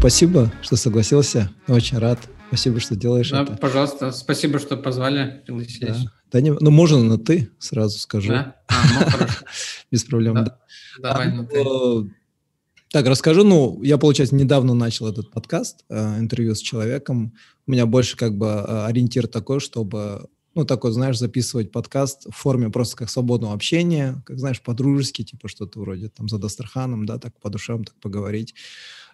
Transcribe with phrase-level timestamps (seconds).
[0.00, 1.50] спасибо, что согласился.
[1.68, 2.18] Очень рад.
[2.48, 3.56] Спасибо, что делаешь да, это.
[3.56, 6.04] Пожалуйста, спасибо, что позвали, пригласились.
[6.04, 6.12] Да.
[6.32, 8.30] да не, ну, можно на ты, сразу скажу.
[8.30, 8.56] Да?
[8.66, 9.44] А, ну, хорошо.
[9.90, 10.42] Без проблем, да.
[10.42, 10.58] да.
[11.02, 12.10] Давай а, на ты.
[12.90, 13.44] Так, расскажу.
[13.44, 17.34] Ну, я, получается, недавно начал этот подкаст, э, интервью с человеком.
[17.66, 22.36] У меня больше как бы э, ориентир такой, чтобы ну, такой, знаешь, записывать подкаст в
[22.36, 27.18] форме просто как свободного общения, как, знаешь, по-дружески, типа что-то вроде там за Дастраханом, да,
[27.18, 28.54] так по душам так поговорить.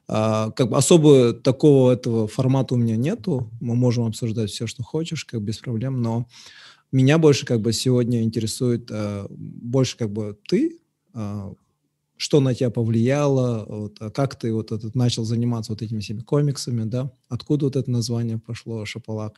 [0.09, 3.51] А, как бы особо такого этого формата у меня нету.
[3.60, 6.27] Мы можем обсуждать все, что хочешь, как без проблем, но
[6.92, 10.79] меня больше как бы сегодня интересует а, больше как бы ты,
[11.12, 11.52] а,
[12.16, 16.20] что на тебя повлияло, вот, а как ты вот этот начал заниматься вот этими всеми
[16.20, 19.34] комиксами, да, откуда вот это название пошло, Шапалак.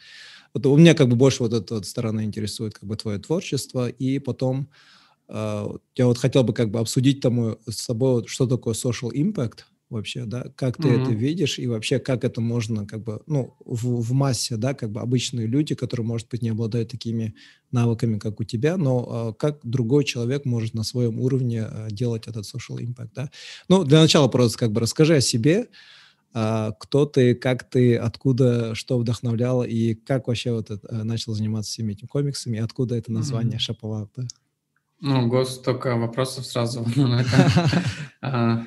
[0.54, 3.88] Вот у меня как бы больше вот эта вот сторона интересует, как бы твое творчество,
[3.88, 4.68] и потом
[5.28, 9.10] э, я вот хотел бы как бы обсудить тому с собой, вот, что такое social
[9.12, 9.60] impact,
[9.90, 11.02] вообще, да, как ты mm-hmm.
[11.02, 14.90] это видишь и вообще как это можно как бы, ну, в, в массе, да, как
[14.90, 17.34] бы обычные люди, которые, может быть, не обладают такими
[17.70, 22.26] навыками, как у тебя, но э, как другой человек может на своем уровне э, делать
[22.26, 23.30] этот social impact, да.
[23.68, 25.68] Ну, для начала просто как бы расскажи о себе,
[26.34, 31.32] э, кто ты, как ты, откуда, что вдохновляло и как вообще вот это, э, начал
[31.32, 34.08] заниматься всеми этими комиксами, и откуда это название mm-hmm.
[34.16, 34.24] Да?
[35.00, 36.84] Ну, гос, столько вопросов сразу.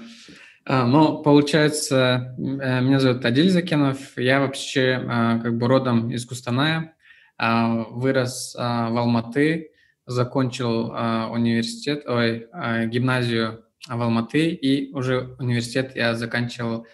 [0.73, 6.95] Ну, получается, э, меня зовут Адиль Закенов, я вообще а, как бы родом из Кустаная,
[7.37, 9.71] а, вырос в Алматы,
[10.05, 10.85] закончил
[11.31, 12.47] университет, ой,
[12.87, 16.87] гимназию в Алматы, и уже университет я заканчивал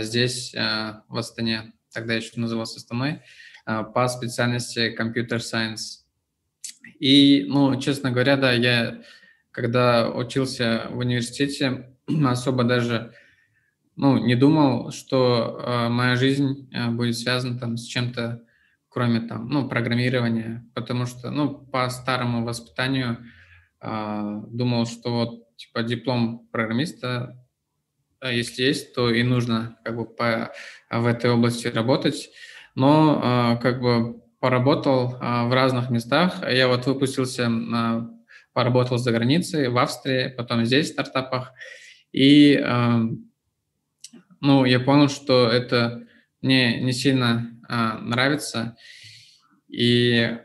[0.00, 3.20] здесь, в Астане, тогда еще назывался Астаной,
[3.66, 6.04] по специальности Computer Science.
[6.98, 9.02] И, ну, честно говоря, да, я
[9.50, 13.12] когда учился в университете, особо даже
[13.98, 18.42] ну, не думал, что э, моя жизнь э, будет связана там с чем-то,
[18.88, 23.18] кроме там, ну, программирования, потому что, ну, по старому воспитанию
[23.80, 27.44] э, думал, что вот, типа, диплом программиста,
[28.20, 30.52] э, если есть, то и нужно как бы по,
[30.90, 32.30] в этой области работать,
[32.76, 38.02] но э, как бы поработал э, в разных местах, я вот выпустился, э,
[38.52, 41.52] поработал за границей, в Австрии, потом здесь в стартапах,
[42.12, 43.30] и, эм,
[44.40, 46.06] ну, я понял, что это
[46.40, 48.76] мне не сильно а, нравится.
[49.68, 50.38] И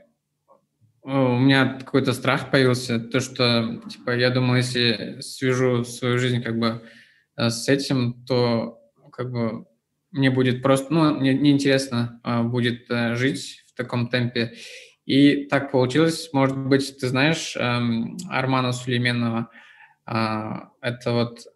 [1.03, 6.57] у меня какой-то страх появился, то, что, типа, я думал, если свяжу свою жизнь как
[6.57, 6.81] бы
[7.35, 8.79] э, с этим, то
[9.11, 9.65] как бы
[10.11, 14.53] мне будет просто, ну, мне неинтересно а, будет а, жить в таком темпе.
[15.05, 19.49] И так получилось, может быть, ты знаешь эм, Армана Сулейменова,
[20.05, 21.52] а, это вот а,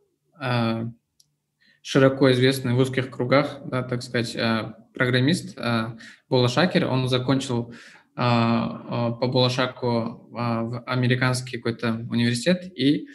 [1.88, 5.96] широко известный в узких кругах, да, так сказать, а, программист а,
[6.28, 6.86] Бола Шакер.
[6.86, 7.74] Он закончил
[8.14, 13.10] по Болашаку в американский какой-то университет и,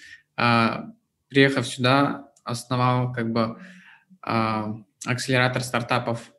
[1.29, 3.59] приехав сюда, основал как бы
[4.21, 6.33] акселератор стартапов.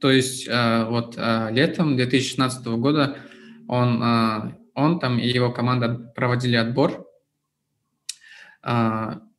[0.00, 3.16] То есть вот летом 2016 года
[3.66, 4.00] он,
[4.74, 7.08] он там и его команда проводили отбор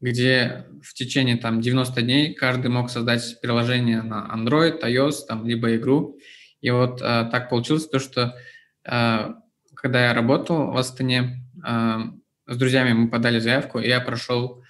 [0.03, 5.75] где в течение там 90 дней каждый мог создать приложение на Android, iOS, там, либо
[5.77, 6.19] игру.
[6.59, 8.35] И вот а, так получилось то, что
[8.85, 9.35] а,
[9.75, 11.39] когда я работал в Астане,
[12.45, 14.61] с друзьями мы подали заявку, и я прошел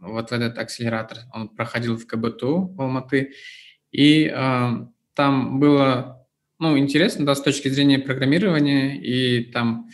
[0.00, 1.18] вот в этот акселератор.
[1.32, 3.32] Он проходил в КБТУ в Алматы.
[3.90, 4.28] И
[5.14, 6.26] там было
[6.60, 9.88] ну, интересно, да, с точки зрения программирования, и там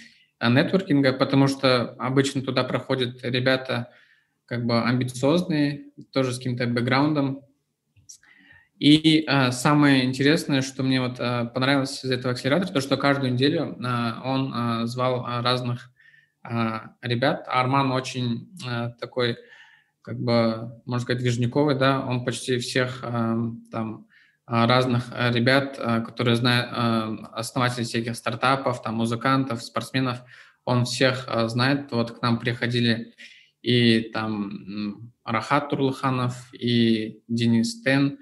[0.44, 3.90] Э, нетворкинга, потому что обычно туда проходят ребята
[4.46, 7.42] как бы амбициозные, тоже с каким-то бэкграундом.
[8.78, 13.32] И а, самое интересное, что мне вот а, понравилось из этого акселератора, то, что каждую
[13.32, 15.90] неделю а, он а, звал а, разных
[16.42, 17.44] а, ребят.
[17.46, 19.38] Арман очень а, такой,
[20.02, 23.36] как бы, можно сказать, движниковый, да, он почти всех а,
[23.70, 24.06] там
[24.46, 30.18] а, разных а, ребят, а, которые знают, основатели всяких стартапов, там, музыкантов, спортсменов,
[30.64, 31.92] он всех знает.
[31.92, 33.14] Вот к нам приходили
[33.64, 38.18] и там Рахат Турлыханов, и Денис Тен,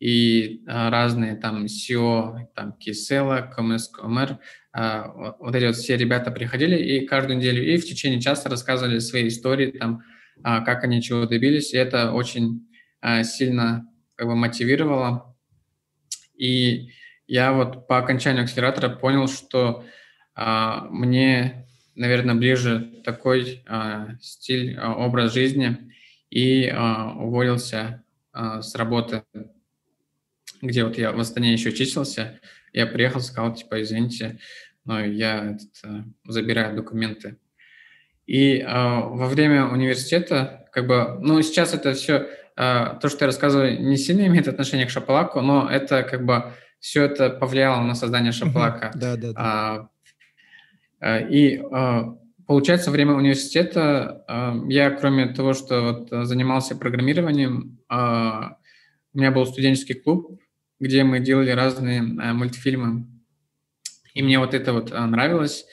[0.00, 4.38] и разные там SEO, там Кисела, КМС, КМР,
[5.38, 9.28] вот эти вот все ребята приходили и каждую неделю и в течение часа рассказывали свои
[9.28, 10.02] истории, там,
[10.42, 12.66] как они чего добились, и это очень
[13.22, 15.36] сильно как бы мотивировало.
[16.36, 16.90] И
[17.26, 19.84] я вот по окончанию акселератора понял, что
[20.34, 21.65] а, мне,
[21.96, 25.92] наверное, ближе такой а, стиль, а, образ жизни,
[26.30, 28.02] и а, уволился
[28.32, 29.22] с работы,
[30.60, 32.38] где вот я в Астане еще числился,
[32.74, 34.38] я приехал, сказал, типа, извините,
[34.84, 37.38] но я этот, забираю документы.
[38.26, 43.26] И э, во время университета, как бы, ну, сейчас это все, э, то, что я
[43.26, 47.94] рассказываю, не сильно имеет отношение к шапалаку, но это как бы все это повлияло на
[47.94, 48.90] создание шапалака.
[48.94, 49.88] Да, да, да.
[51.04, 51.62] И
[52.46, 54.24] получается, во время университета
[54.68, 60.40] я, кроме того, что вот занимался программированием, у меня был студенческий клуб,
[60.80, 63.06] где мы делали разные мультфильмы.
[64.14, 65.66] И мне вот это вот нравилось.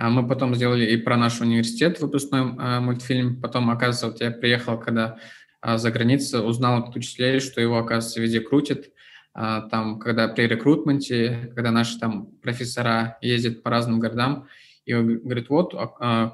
[0.00, 3.38] А мы потом сделали и про наш университет выпускной а, мультфильм.
[3.38, 5.18] Потом, оказывается, вот я приехал, когда
[5.60, 8.86] а, за границей, узнал от учителей, что его, оказывается, везде крутят.
[9.34, 14.48] Там, когда при рекрутменте, когда наши там профессора ездят по разным городам,
[14.84, 15.72] и он говорит, вот,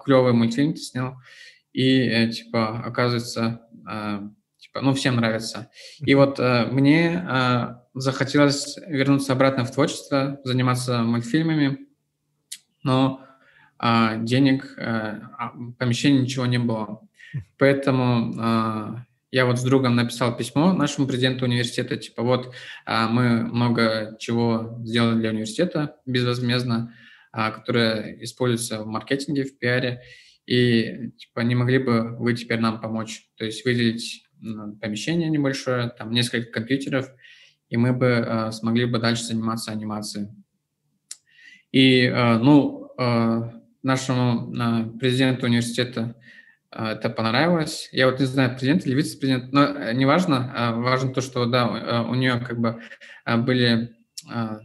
[0.05, 1.17] клевый мультфильм ты снял.
[1.73, 3.69] И, э, типа, оказывается,
[4.59, 5.71] типа, ну, всем нравится.
[6.01, 11.87] И вот э, мне захотелось вернуться обратно в творчество, заниматься мультфильмами,
[12.83, 13.27] но
[13.79, 17.01] а денег, э, а, помещения ничего не было.
[17.59, 22.55] Поэтому а, я вот с другом написал письмо нашему президенту университета, типа вот
[22.87, 26.95] а, мы много чего сделали для университета безвозмездно,
[27.53, 30.03] которое используется в маркетинге, в пиаре,
[30.47, 34.25] и типа не могли бы вы теперь нам помочь, то есть выделить
[34.81, 37.11] помещение небольшое, там несколько компьютеров,
[37.69, 40.29] и мы бы смогли бы дальше заниматься анимацией.
[41.73, 42.93] И, ну,
[43.87, 46.17] нашему э, президенту университета
[46.73, 47.89] э, это понравилось.
[47.93, 50.53] Я вот не знаю, президент или вице-президент, но э, неважно.
[50.55, 52.83] Э, важно то, что, да, э, у нее как бы
[53.25, 53.89] э, были э,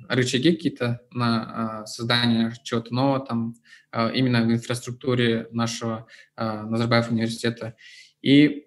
[0.10, 3.56] рычаги какие-то на э, создание чего-то нового там,
[3.92, 7.76] э, именно в инфраструктуре нашего э, Назарбаев университета.
[8.22, 8.66] И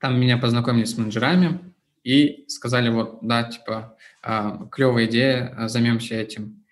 [0.00, 1.72] там меня познакомили с менеджерами
[2.04, 6.64] и сказали, вот, да, типа, э, клевая идея, займемся этим.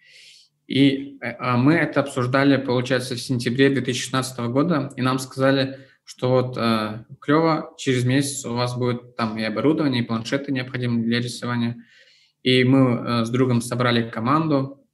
[0.66, 6.30] И э, а мы это обсуждали, получается, в сентябре 2016 года, и нам сказали, что
[6.30, 11.20] вот э, клево, через месяц у вас будет там и оборудование, и планшеты необходимые для
[11.20, 11.84] рисования.
[12.42, 14.86] И мы э, с другом собрали команду,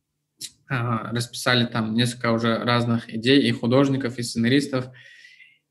[0.69, 0.75] э,
[1.13, 4.87] расписали там несколько уже разных идей и художников, и сценаристов.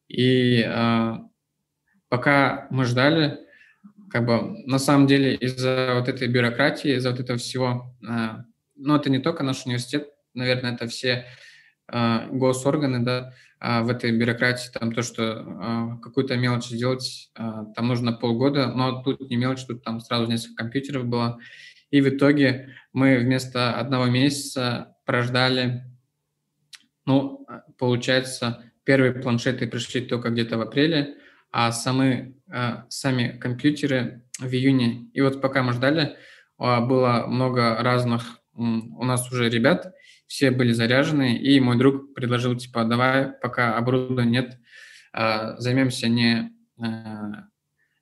[0.08, 1.14] И э,
[2.10, 3.40] пока мы ждали,
[4.10, 7.96] как бы на самом деле из-за вот этой бюрократии, из-за вот этого всего
[8.76, 11.26] но это не только наш университет, наверное, это все
[11.88, 18.14] госорганы, да, э, в этой бюрократии, там то, что э, какую-то мелочь сделать, там нужно
[18.14, 21.40] полгода, но тут не мелочь, тут там сразу несколько компьютеров было,
[21.92, 25.84] и в итоге мы вместо одного месяца прождали,
[27.06, 27.46] ну,
[27.78, 31.18] получается, первые планшеты пришли только где-то в апреле,
[31.52, 35.10] а самые, э, сами компьютеры в июне.
[35.14, 36.18] И вот пока мы ждали,
[36.58, 39.94] было много разных у нас уже ребят,
[40.28, 44.60] все были заряжены, и мой друг предложил, типа, давай, пока оборудования нет,
[45.14, 47.48] а, займемся не, а,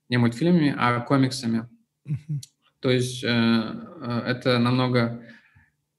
[0.09, 1.67] не мультфильмами, а комиксами.
[2.83, 5.23] То есть э, э, это намного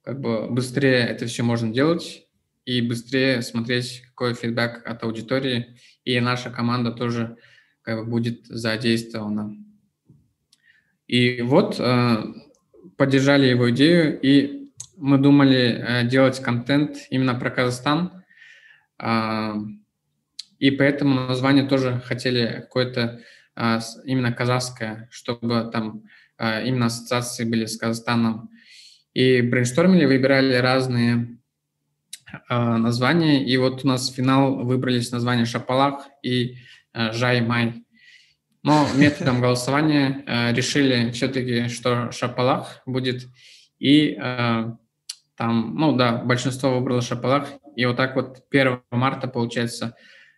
[0.02, 2.26] как бы быстрее это все можно делать
[2.66, 7.38] и быстрее смотреть, какой фидбэк от аудитории, и наша команда тоже
[7.80, 9.56] как бы будет задействована.
[11.06, 12.22] И вот э,
[12.98, 14.63] поддержали его идею, и
[15.04, 18.24] мы думали э, делать контент именно про Казахстан.
[18.98, 19.52] Э,
[20.58, 23.20] и поэтому название тоже хотели какое-то
[23.54, 26.04] э, именно казахское, чтобы там
[26.38, 28.48] э, именно ассоциации были с Казахстаном.
[29.12, 31.38] И брейнштормили, выбирали разные
[32.48, 33.44] названия.
[33.44, 36.56] И вот у нас в финал выбрались названия Шапалах и
[36.94, 37.84] э, Жай Май.
[38.62, 43.28] Но методом голосования э, решили все-таки, что Шапалах будет.
[43.78, 44.16] И
[45.36, 47.48] там, ну да, большинство выбрало Шапалах.
[47.76, 49.96] И вот так вот 1 марта, получается,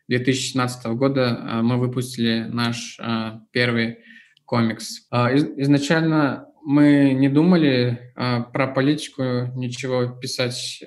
[0.09, 3.99] 2017 года э, мы выпустили наш э, первый
[4.45, 5.09] комикс.
[5.11, 9.23] Из, изначально мы не думали э, про политику
[9.55, 10.83] ничего писать.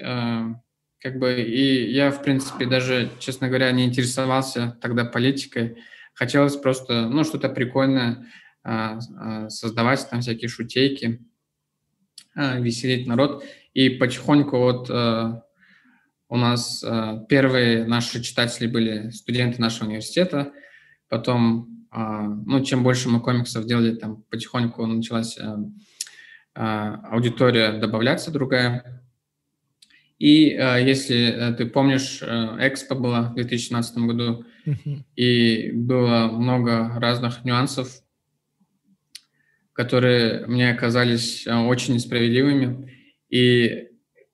[1.01, 5.77] Как бы, и я, в принципе, даже, честно говоря, не интересовался тогда политикой.
[6.13, 8.27] Хотелось просто, ну, что-то прикольное
[8.63, 11.28] а, а, создавать, там всякие шутейки, а,
[12.59, 13.43] веселить народ.
[13.73, 16.83] И потихоньку вот у нас
[17.27, 20.51] первые наши читатели были студенты нашего университета,
[21.07, 25.37] потом, ну, чем больше мы комиксов делали, там потихоньку началась
[26.53, 28.99] аудитория добавляться другая.
[30.19, 34.45] И э, если э, ты помнишь, э, Экспо была в 2017 году,
[35.15, 38.03] и было много разных нюансов.
[39.79, 42.93] Которые мне оказались э, очень несправедливыми,
[43.29, 43.87] и,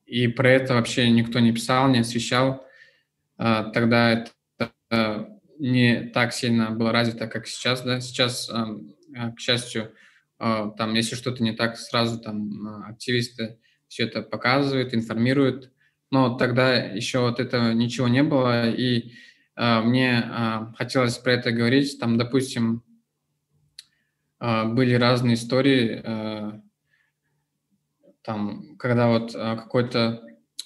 [0.08, 2.66] и про это вообще никто не писал, не освещал.
[3.38, 4.26] А, тогда
[4.58, 5.26] это э,
[5.60, 7.84] не так сильно было развито, как сейчас.
[7.84, 8.00] Да?
[8.02, 9.92] Сейчас, э, к счастью,
[10.40, 15.72] там, если что-то не так, сразу там активисты все это показывают, информируют.
[16.10, 19.14] Но тогда еще вот этого ничего не было, и
[19.56, 20.30] мне
[20.76, 21.98] хотелось про это говорить.
[22.02, 22.84] Там, допустим,
[24.40, 26.62] были разные истории, а,
[28.22, 30.22] там, когда вот а, какой-то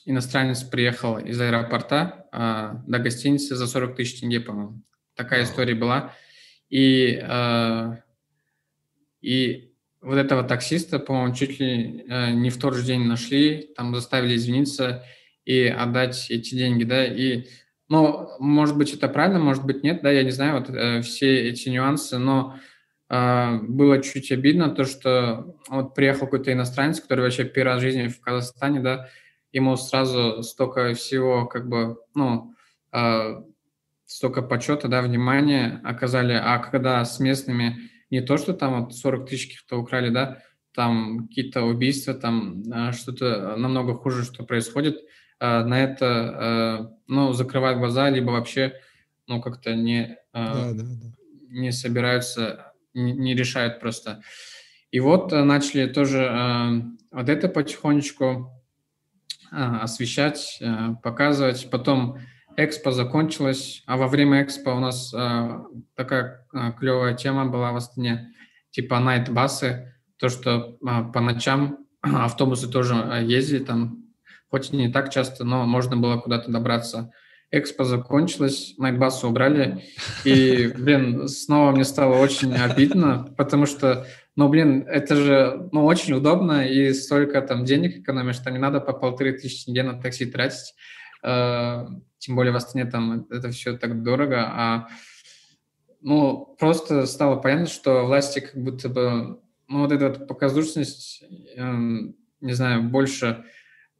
[0.06, 4.82] иностранец приехал из аэропорта до гостиницы за 40 тысяч тенге, по-моему.
[5.16, 6.14] Такая история была.
[6.70, 7.22] И,
[9.22, 14.36] и вот этого таксиста, по-моему, чуть ли не в тот же день нашли, там заставили
[14.36, 15.04] извиниться
[15.44, 17.48] и отдать эти деньги, да, и
[17.90, 21.50] ну, может быть, это правильно, может быть, нет, да, я не знаю, вот э, все
[21.50, 22.60] эти нюансы, но а,
[23.10, 28.08] было чуть обидно то, что вот приехал какой-то иностранец, который вообще первый раз в жизни
[28.08, 29.10] в Казахстане, да,
[29.52, 32.54] ему сразу столько всего, как бы, ну,
[32.92, 33.42] э,
[34.06, 39.30] столько почета, да, внимания оказали, а когда с местными не то, что там вот 40
[39.30, 40.40] тысяч каких-то украли, да,
[40.74, 45.00] там какие-то убийства, там э, что-то намного хуже, что происходит,
[45.40, 48.74] э, на это, э, ну, закрывают глаза, либо вообще,
[49.28, 51.16] ну, как-то не, э, да, да, да.
[51.50, 54.22] не собираются не, решают просто.
[54.92, 56.82] И вот э, начали тоже э,
[57.12, 58.52] вот это потихонечку
[59.52, 60.62] э, освещать,
[61.04, 61.70] показывать.
[61.70, 62.20] Потом
[62.58, 65.14] экспо закончилось, а во время экспо у нас
[65.96, 66.46] такая
[66.78, 68.34] клевая тема была в Астане,
[68.72, 74.04] типа найт-басы, то, что по ночам автобусы тоже ездили там,
[74.50, 77.14] хоть и не так часто, но можно было куда-то добраться
[77.52, 79.84] экспо закончилось, Найтбасу убрали,
[80.24, 86.14] и, блин, снова мне стало очень обидно, потому что, ну, блин, это же, ну, очень
[86.14, 90.26] удобно, и столько там денег экономишь, там не надо по полторы тысячи тенге на такси
[90.26, 90.76] тратить,
[91.24, 91.86] э,
[92.20, 94.88] тем более в Астане там это все так дорого, а,
[96.02, 101.24] ну, просто стало понятно, что власти как будто бы, ну, вот эта вот показушность,
[101.56, 101.74] э,
[102.42, 103.44] не знаю, больше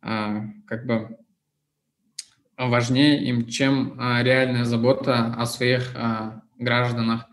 [0.04, 1.18] э, как бы
[2.68, 7.26] важнее им, чем а, реальная забота о своих а, гражданах.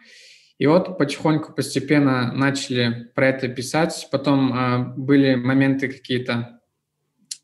[0.58, 4.08] И вот потихоньку, постепенно начали про это писать.
[4.10, 6.60] Потом а, были моменты какие-то,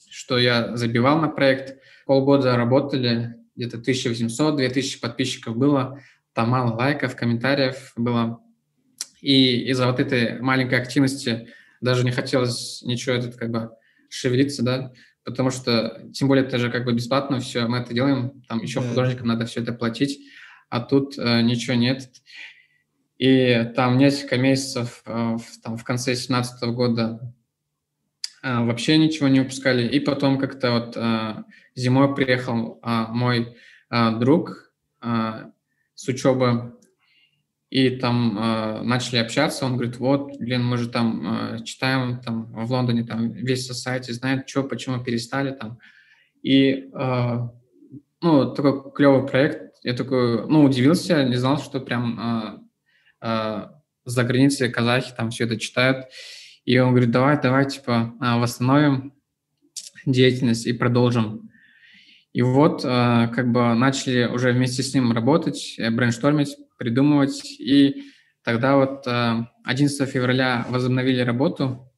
[0.08, 1.78] что я забивал на проект.
[2.06, 6.00] Полгода работали, где-то 1800-2000 подписчиков было.
[6.34, 8.40] Там мало лайков, комментариев было.
[9.20, 11.48] И из-за вот этой маленькой активности
[11.80, 13.70] даже не хотелось ничего этот как бы
[14.08, 14.92] шевелиться, да
[15.24, 18.80] потому что, тем более, это же как бы бесплатно все, мы это делаем, там еще
[18.80, 18.88] да.
[18.88, 20.20] художникам надо все это платить,
[20.68, 22.10] а тут э, ничего нет.
[23.18, 27.34] И там несколько месяцев, э, в, там, в конце 2017 года
[28.42, 29.86] э, вообще ничего не выпускали.
[29.86, 33.56] И потом как-то вот э, зимой приехал э, мой
[33.90, 35.50] э, друг э,
[35.94, 36.78] с учебы
[37.72, 42.52] и там э, начали общаться, он говорит, вот, блин, мы же там э, читаем там
[42.52, 45.78] в Лондоне, там весь сайте знает, что, почему перестали там.
[46.42, 47.38] И, э,
[48.20, 53.68] ну, такой клевый проект, я такой, ну, удивился, не знал, что прям э, э,
[54.04, 56.08] за границей казахи там все это читают.
[56.66, 59.14] И он говорит, давай, давай, типа, восстановим
[60.04, 61.48] деятельность и продолжим.
[62.34, 67.44] И вот, э, как бы, начали уже вместе с ним работать, э, брейнштормить, придумывать.
[67.60, 68.10] И
[68.42, 71.88] тогда вот 11 э, февраля возобновили работу,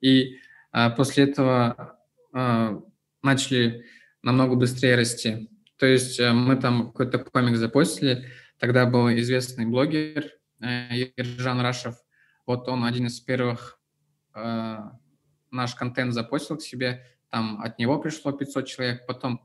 [0.00, 0.38] и
[0.72, 1.96] э, после этого
[2.32, 2.80] э,
[3.22, 3.84] начали
[4.22, 5.48] намного быстрее расти.
[5.78, 8.26] То есть мы там какой-то комик запостили,
[8.58, 11.96] тогда был известный блогер Ержан Рашев,
[12.46, 13.78] вот он один из первых
[15.50, 19.44] наш контент запостил к себе, там от него пришло 500 человек, потом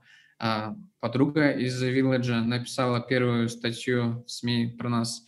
[1.00, 5.26] подруга из Village написала первую статью в СМИ про нас,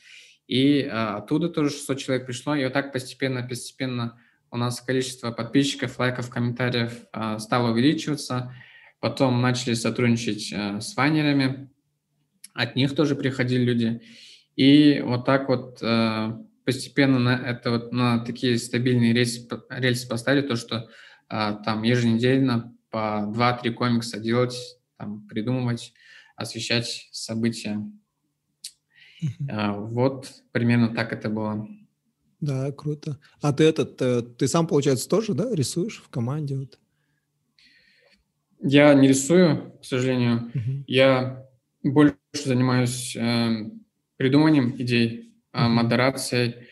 [0.48, 4.20] и а, оттуда тоже 600 человек пришло, и вот так постепенно-постепенно
[4.52, 8.54] у нас количество подписчиков, лайков, комментариев а, стало увеличиваться.
[9.00, 11.70] Потом начали сотрудничать с вайнерами,
[12.54, 14.02] от них тоже приходили люди.
[14.56, 15.80] И вот так вот
[16.66, 20.88] постепенно на это вот на такие стабильные рельсы, рельсы поставили, то, что
[21.28, 24.56] там еженедельно по 2-3 комикса делать
[25.02, 25.94] там, придумывать,
[26.36, 27.82] освещать события.
[29.24, 29.88] Uh-huh.
[29.88, 31.68] Вот примерно так это было.
[32.40, 33.20] Да, круто.
[33.42, 36.56] А ты этот, ты, э, ты сам, получается, тоже, да, рисуешь в команде?
[36.56, 36.80] Вот?
[38.60, 40.52] Я не рисую, к сожалению.
[40.54, 40.84] Uh-huh.
[40.86, 41.48] Я
[41.84, 43.72] больше занимаюсь э,
[44.18, 46.68] придуманием идей, э, модерацией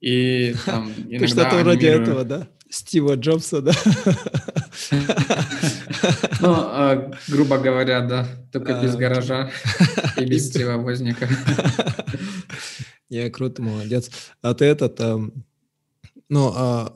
[0.00, 2.48] И там иногда Что-то вроде этого, да?
[2.68, 3.72] Стива Джобса, да?
[6.42, 9.50] Ну, а, грубо говоря, да, только без а, гаража
[10.18, 11.28] и без Стива Возника.
[13.08, 14.10] Я круто, молодец.
[14.42, 15.00] А ты этот,
[16.28, 16.92] ну,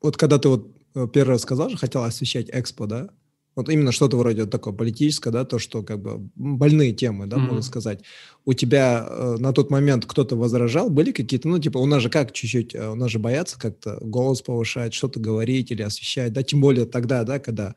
[0.00, 3.08] вот когда ты вот э, первый раз сказал, что хотел освещать Экспо, да?
[3.56, 7.40] Вот именно что-то вроде такое политическое, да, то, что как бы больные темы, да, mm-hmm.
[7.40, 8.04] можно сказать.
[8.44, 10.90] У тебя э, на тот момент кто-то возражал?
[10.90, 13.98] Были какие-то, ну, типа, у нас же как чуть-чуть, э, у нас же боятся как-то
[14.00, 17.74] голос повышать, что-то говорить или освещать, да, тем более тогда, да, когда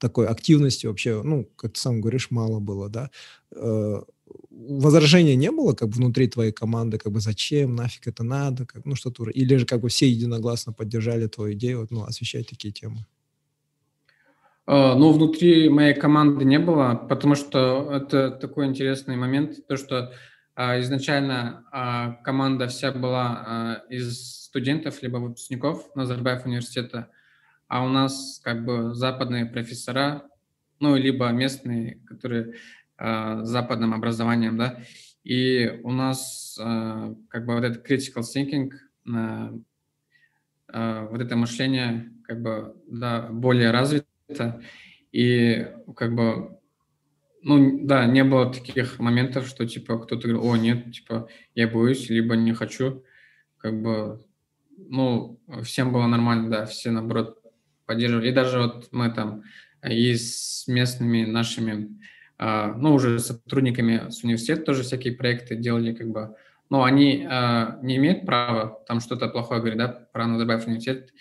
[0.00, 3.10] такой активности вообще, ну, как ты сам говоришь, мало было, да.
[3.54, 4.00] Э,
[4.50, 8.84] возражения не было как бы внутри твоей команды, как бы зачем, нафиг это надо, как,
[8.84, 12.72] ну, что-то, или же как бы все единогласно поддержали твою идею, вот, ну, освещать такие
[12.72, 13.06] темы?
[14.66, 20.12] А, ну, внутри моей команды не было, потому что это такой интересный момент, то, что
[20.54, 27.08] а, изначально а, команда вся была из студентов либо выпускников Назарбаев университета,
[27.70, 30.28] а у нас как бы западные профессора,
[30.80, 32.54] ну, либо местные, которые
[32.98, 34.82] с западным образованием, да,
[35.22, 38.72] и у нас как бы вот этот critical thinking,
[40.66, 44.62] вот это мышление как бы, да, более развито.
[45.12, 46.58] И как бы,
[47.42, 52.08] ну да, не было таких моментов, что типа кто-то говорил, о, нет, типа я боюсь,
[52.10, 53.04] либо не хочу.
[53.58, 54.24] Как бы,
[54.76, 57.39] ну, всем было нормально, да, все наоборот
[57.90, 58.28] поддерживали.
[58.28, 59.42] И даже вот мы там
[59.82, 61.98] и с местными нашими,
[62.38, 66.36] а, ну, уже сотрудниками с университета тоже всякие проекты делали, как бы,
[66.68, 71.12] но они а, не имеют права там что-то плохое говорить, да, про Назарбаев университет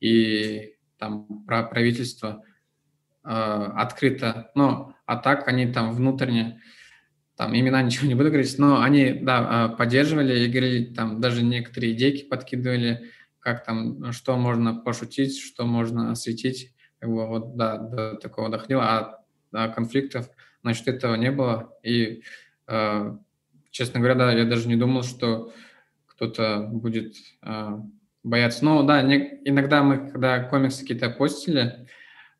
[0.00, 2.42] и там про правительство.
[3.26, 6.60] Э, открыто, но а так они там внутренне,
[7.36, 11.42] там имена ничего не буду говорить, но они, да, э, поддерживали и говорили, там даже
[11.42, 13.10] некоторые идейки подкидывали,
[13.44, 18.82] как там, что можно пошутить, что можно осветить, как бы вот, да, до такого доходило,
[18.82, 20.30] а, а конфликтов,
[20.62, 22.22] значит, этого не было, и,
[22.66, 23.16] э,
[23.70, 25.52] честно говоря, да, я даже не думал, что
[26.06, 27.78] кто-то будет э,
[28.22, 28.64] бояться.
[28.64, 31.86] Но да, не, иногда мы, когда комиксы какие-то постили,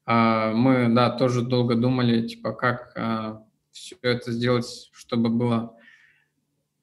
[0.06, 5.76] а, мы, да, тоже долго думали, типа, как а, все это сделать, чтобы было,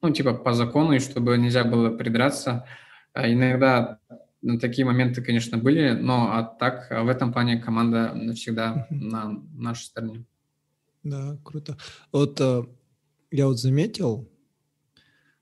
[0.00, 2.66] ну, типа, по закону, и чтобы нельзя было придраться.
[3.12, 3.98] А иногда
[4.60, 10.24] такие моменты, конечно, были, но а так в этом плане команда навсегда на нашей стороне.
[11.02, 11.76] Да, круто.
[12.12, 12.40] Вот
[13.30, 14.28] я вот заметил,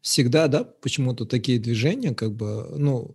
[0.00, 3.14] всегда, да, почему-то такие движения, как бы, ну,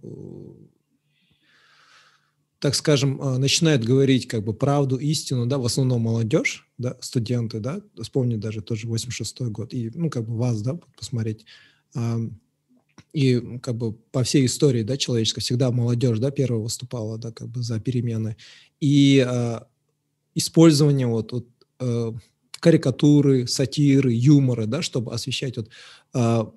[2.59, 7.59] так скажем, а, начинает говорить как бы правду, истину, да, в основном молодежь, да, студенты,
[7.59, 11.45] да, вспомни даже тоже 86-й год, и, ну, как бы вас, да, посмотреть,
[13.13, 17.49] и как бы по всей истории, да, человеческой, всегда молодежь, да, первая выступала, да, как
[17.49, 18.36] бы за перемены,
[18.79, 19.67] и а,
[20.34, 21.47] использование вот, вот
[21.79, 22.13] а,
[22.60, 25.69] карикатуры, сатиры, юмора, да, чтобы освещать вот
[26.13, 26.51] а,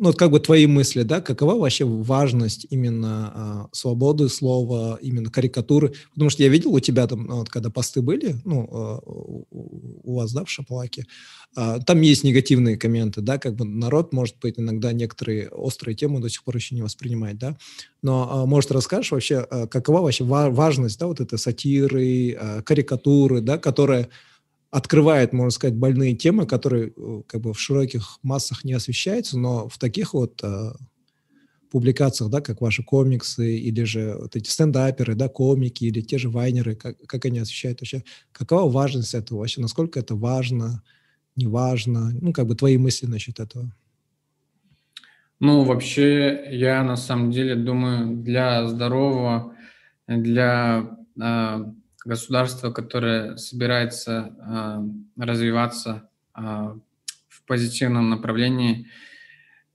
[0.00, 5.92] ну, как бы твои мысли, да, какова вообще важность именно а, свободы слова, именно карикатуры?
[6.14, 10.32] Потому что я видел у тебя там, вот, когда посты были, ну, а, у, вас,
[10.32, 11.06] да, в Шапалаке,
[11.56, 16.20] а, там есть негативные комменты, да, как бы народ, может быть, иногда некоторые острые темы
[16.20, 17.56] до сих пор еще не воспринимает, да,
[18.02, 23.40] но, а, может, расскажешь вообще, а, какова вообще важность, да, вот этой сатиры, а, карикатуры,
[23.40, 24.08] да, которая
[24.70, 29.68] открывает, можно сказать, больные темы, которые э, как бы в широких массах не освещаются, но
[29.68, 30.72] в таких вот э,
[31.70, 36.28] публикациях, да, как ваши комиксы или же вот эти стендаперы, да, комики или те же
[36.28, 40.82] вайнеры, как, как они освещают вообще, какова важность этого вообще, насколько это важно,
[41.36, 43.72] не важно, ну, как бы твои мысли насчет этого.
[45.40, 49.54] Ну, вообще, я на самом деле думаю, для здорового,
[50.08, 51.64] для э,
[52.08, 56.40] государство, которое собирается э, развиваться э,
[57.28, 58.88] в позитивном направлении,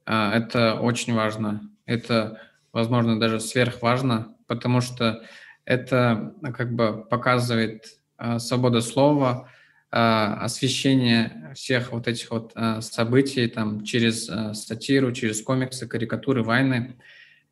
[0.05, 1.69] э, это очень важно.
[1.85, 2.41] Это,
[2.71, 5.23] возможно, даже сверхважно, потому что
[5.63, 7.99] это как бы показывает
[8.37, 9.49] свобода слова,
[9.89, 16.95] освещение всех вот этих вот событий там через э, сатиру, через комиксы, карикатуры, войны.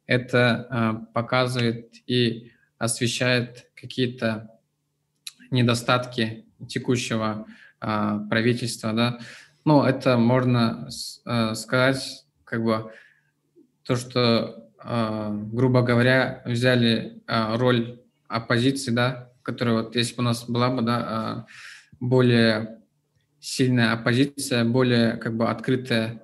[0.08, 4.51] Это показывает и освещает какие-то
[5.52, 7.46] недостатки текущего
[7.82, 9.20] э, правительства, да,
[9.64, 10.90] ну, это можно
[11.26, 12.92] э, сказать, как бы,
[13.84, 20.26] то, что, э, грубо говоря, взяли э, роль оппозиции, да, которая вот, если бы у
[20.26, 21.52] нас была бы, да, э,
[22.00, 22.80] более
[23.40, 26.22] сильная оппозиция, более, как бы, открытая.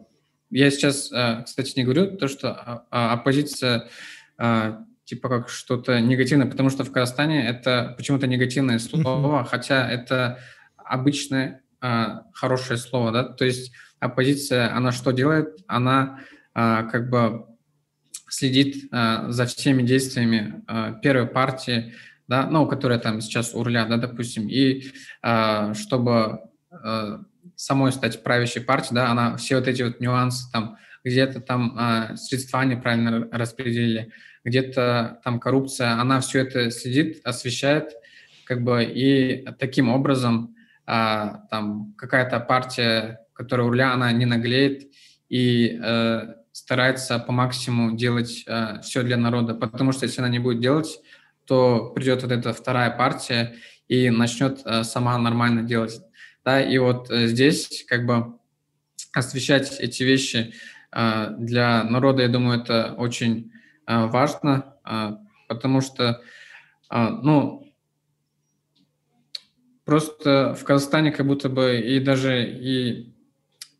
[0.49, 3.89] Я сейчас, э, кстати, не говорю то, что оппозиция
[5.08, 10.39] типа как что-то негативное, потому что в Казахстане это почему-то негативное слово, хотя это
[10.76, 11.62] обычное
[12.34, 15.63] хорошее слово, да, то есть оппозиция, она что делает?
[15.67, 16.20] Она
[16.54, 17.46] как бы
[18.30, 20.63] следит за всеми действиями
[21.02, 21.93] первой партии,
[22.28, 24.91] да, ну, которая там сейчас у руля, да, допустим, и
[25.74, 26.41] чтобы
[27.56, 32.15] самой стать правящей партией, да, она все вот эти вот нюансы там, где-то там э,
[32.15, 34.12] средства неправильно распределили,
[34.47, 37.91] где-то там коррупция, она все это следит, освещает,
[38.45, 40.55] как бы, и таким образом
[40.88, 44.89] э, там какая-то партия, которая у руля, она не наглеет
[45.27, 50.39] и э, старается по максимуму делать э, все для народа, потому что если она не
[50.39, 51.01] будет делать,
[51.45, 53.55] то придет вот эта вторая партия
[53.89, 55.99] и начнет э, сама нормально делать.
[56.45, 58.38] Да, и вот э, здесь как бы
[59.12, 60.53] освещать эти вещи
[60.93, 63.51] э, для народа, я думаю, это очень
[63.88, 64.76] важно,
[65.47, 66.21] потому что,
[66.89, 67.73] ну,
[69.86, 73.13] просто в Казахстане как будто бы и даже и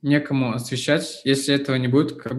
[0.02, 2.34] некому освещать, если этого не будет, как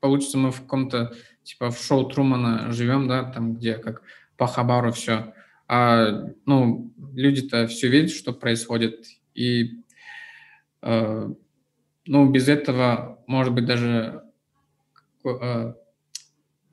[0.00, 4.02] получится мы в каком-то, типа, в шоу Трумана живем, да, там, где как
[4.36, 5.34] по хабару все,
[5.68, 9.82] а, ну, люди-то все видят, что происходит, и
[10.82, 11.28] э,
[12.06, 14.24] ну, без этого, может быть, даже,
[15.24, 15.74] э,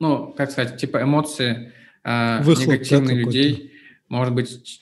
[0.00, 3.72] ну, как сказать, типа эмоции э, Выхлоп, негативных да, людей,
[4.08, 4.80] может быть,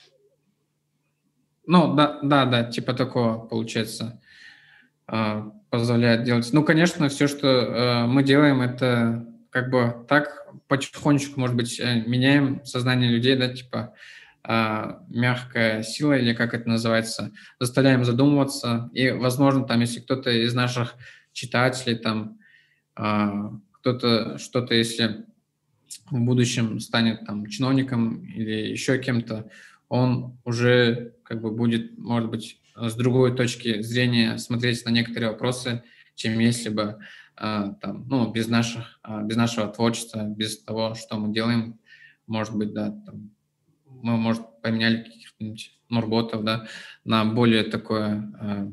[1.67, 4.19] ну, да, да, да, типа такого, получается,
[5.07, 6.49] э, позволяет делать.
[6.51, 12.01] Ну, конечно, все, что э, мы делаем, это как бы так потихонечку, может быть, э,
[12.07, 13.93] меняем сознание людей, да, типа,
[14.41, 18.89] а, мягкая сила, или как это называется, заставляем задумываться.
[18.93, 20.95] И, возможно, там, если кто-то из наших
[21.33, 22.39] читателей, там,
[22.95, 25.25] а, кто-то что-то, если
[26.11, 29.49] в будущем станет там чиновником или еще кем-то,
[29.87, 35.83] он уже как бы будет, может быть, с другой точки зрения смотреть на некоторые вопросы,
[36.15, 36.99] чем если бы
[37.35, 41.79] а, там, ну, без наших, без нашего творчества, без того, что мы делаем,
[42.27, 43.31] может быть, да, там,
[43.85, 46.67] мы, может, поменяли каких-нибудь нурботов, да,
[47.03, 48.33] на более такое...
[48.39, 48.71] Э,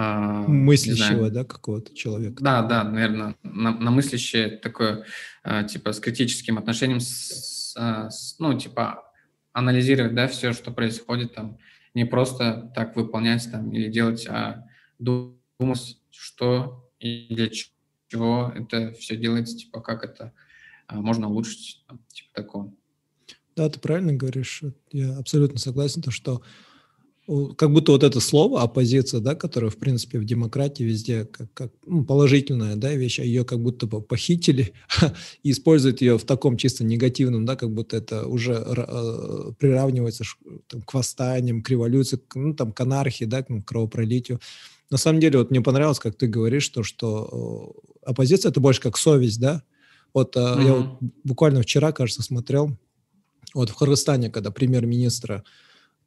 [0.00, 2.42] э, мыслящего, да, какого-то человека.
[2.42, 5.04] Да, да, наверное, на, на мыслящее такое,
[5.44, 9.04] э, типа, с критическим отношением, с, с, ну, типа,
[9.52, 11.58] анализировать, да, все, что происходит там,
[11.94, 14.66] не просто так выполнять там или делать, а
[14.98, 17.50] думать, что и для
[18.08, 20.32] чего это все делается, типа, как это
[20.88, 22.72] можно улучшить, там, типа такого.
[23.56, 24.62] Да, ты правильно говоришь.
[24.92, 26.42] Я абсолютно согласен, то, что
[27.56, 31.72] как будто вот это слово оппозиция, да, которая, в принципе, в демократии везде как, как
[31.86, 34.72] ну, положительная, да, вещь, а ее как будто бы похитили
[35.42, 40.24] и используют ее в таком чисто негативном, да, как будто это уже э, приравнивается
[40.66, 44.40] там, к восстаниям, к революции, к, ну, там, к анархии, да, к кровопролитию.
[44.90, 48.80] На самом деле, вот мне понравилось, как ты говоришь, то, что э, оппозиция– это больше
[48.80, 49.62] как совесть, да.
[50.12, 50.64] Вот mm-hmm.
[50.64, 50.86] я вот
[51.22, 52.76] буквально вчера, кажется, смотрел
[53.54, 55.44] вот в Кыргызстане, когда премьер-министра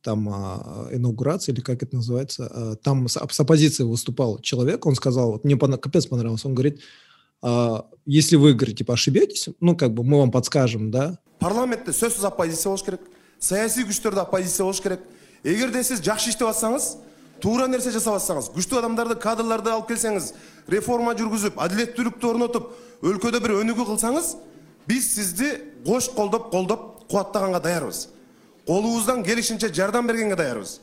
[0.04, 4.96] там а, инаугурация, или как это называется, а, там с, с оппозицией выступал человек, он
[4.96, 6.82] сказал, вот мне пона, капец понравилось, он говорит,
[7.42, 11.18] а, если вы, говорит, типа, ошибетесь, ну, как бы мы вам подскажем, да?
[11.40, 13.02] Парламентте сөзсіз оппозиция болуш керек,
[13.40, 15.02] саясий күчтөрдө оппозиция болуш керек.
[15.44, 16.94] Эгерде сиз жакшы иштеп атсаңыз,
[17.44, 20.32] туура нерсе жасап атсаңыз, күчтүү адамдарды, кадрларды алып келсеңиз,
[20.72, 22.72] реформа жүргүзүп, адилеттүүлүктү орнотуп,
[23.04, 24.36] өлкөдө бир өнүгүү кылсаңыз,
[24.88, 25.52] биз сизди
[25.84, 28.06] кош колдоп, колдоп қуаттағанға даярбыз
[28.68, 30.80] қолыбыздан келишинче жардам бергенге даярбыз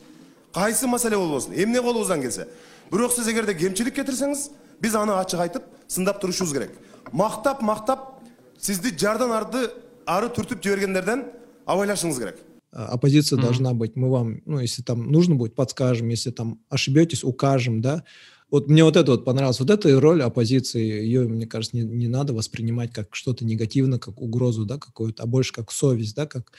[0.53, 2.47] кайсы маселе болбосун эмне колубуздан келсе
[2.91, 4.49] бирок сиз эгерде кемчилик кетирсеңиз
[4.81, 6.71] биз аны ачык айтып сындап турушубуз керек
[7.11, 8.21] мактап мактап
[8.59, 9.69] сизди жардан арды
[10.05, 11.25] ары түртүп жибергендерден
[11.65, 12.37] абайлашыңыз керек
[12.71, 13.41] оппозиция mm-hmm.
[13.41, 18.03] должна быть мы вам ну если там нужно будет подскажем если там ошибетесь укажем да.
[18.51, 19.61] Вот мне вот это вот понравилось.
[19.61, 24.21] Вот эта роль оппозиции, ее, мне кажется, не, не надо воспринимать как что-то негативное, как
[24.21, 26.51] угрозу, да, какую-то, а больше как совесть, да, как,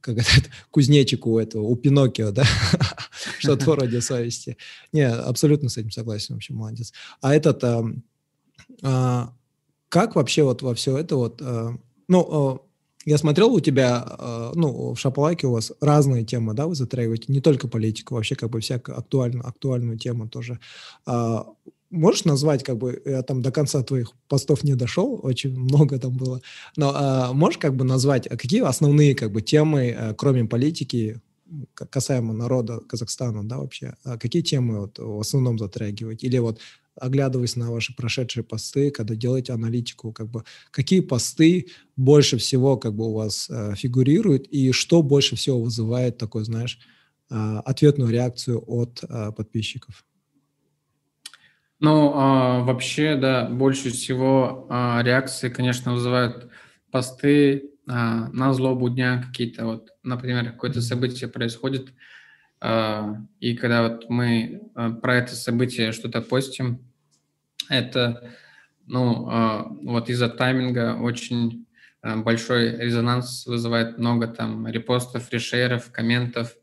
[0.00, 2.44] как этот кузнечик у этого, у Пиноккио, да,
[3.38, 4.56] что-то вроде совести.
[4.92, 6.92] Не, абсолютно с этим согласен, вообще молодец.
[7.20, 7.84] А этот, а,
[8.82, 9.32] а,
[9.88, 11.76] как вообще вот во все это вот, а,
[12.08, 12.66] ну,
[13.06, 17.32] я смотрел у тебя, э, ну, в Шапалаке у вас разные темы, да, вы затрагиваете,
[17.32, 20.60] не только политику, вообще как бы всякую актуальную, актуальную тему тоже.
[21.90, 26.16] Можешь назвать, как бы, я там до конца твоих постов не дошел, очень много там
[26.16, 26.40] было,
[26.76, 31.20] но а, можешь как бы назвать, а какие основные как бы темы, а, кроме политики,
[31.74, 36.28] касаемо народа Казахстана, да, вообще, а какие темы вот в основном затрагиваете?
[36.28, 36.60] Или вот
[36.94, 42.94] оглядываясь на ваши прошедшие посты, когда делаете аналитику, как бы, какие посты больше всего как
[42.94, 46.78] бы у вас э, фигурируют и что больше всего вызывает такой, знаешь,
[47.30, 50.04] э, ответную реакцию от э, подписчиков?
[51.80, 56.50] Ну, э, вообще, да, больше всего э, реакции, конечно, вызывают
[56.90, 61.94] посты э, на злобу дня какие-то, вот, например, какое-то событие происходит,
[62.60, 66.80] э, и когда вот мы э, про это событие что-то постим,
[67.70, 68.30] это,
[68.86, 71.66] ну, э, вот из-за тайминга очень
[72.02, 76.54] э, большой резонанс вызывает много там репостов, решеров, комментов,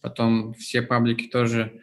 [0.00, 1.80] потом все паблики тоже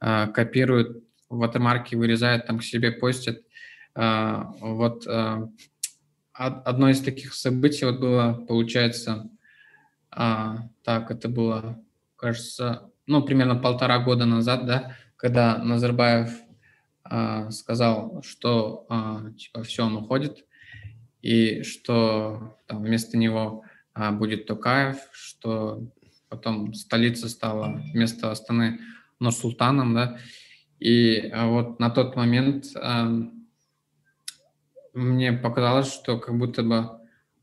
[0.00, 3.38] э, копируют ватермарки вырезают, там к себе постят.
[3.94, 5.48] А, вот а,
[6.32, 9.30] одно из таких событий вот было, получается,
[10.10, 11.82] а, так, это было,
[12.16, 16.30] кажется, ну, примерно полтора года назад, да, когда Назарбаев
[17.50, 18.84] сказал, что
[19.38, 20.44] типа все, он уходит,
[21.22, 23.62] и что там, вместо него
[23.94, 25.86] будет Токаев, что
[26.28, 28.80] потом столица стала вместо Астаны
[29.20, 30.18] Нур-Султаном, да,
[30.78, 32.66] и а, вот на тот момент
[34.96, 36.88] мне показалось, что как будто бы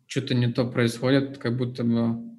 [0.08, 2.36] что-то не то происходит, как будто бы, ну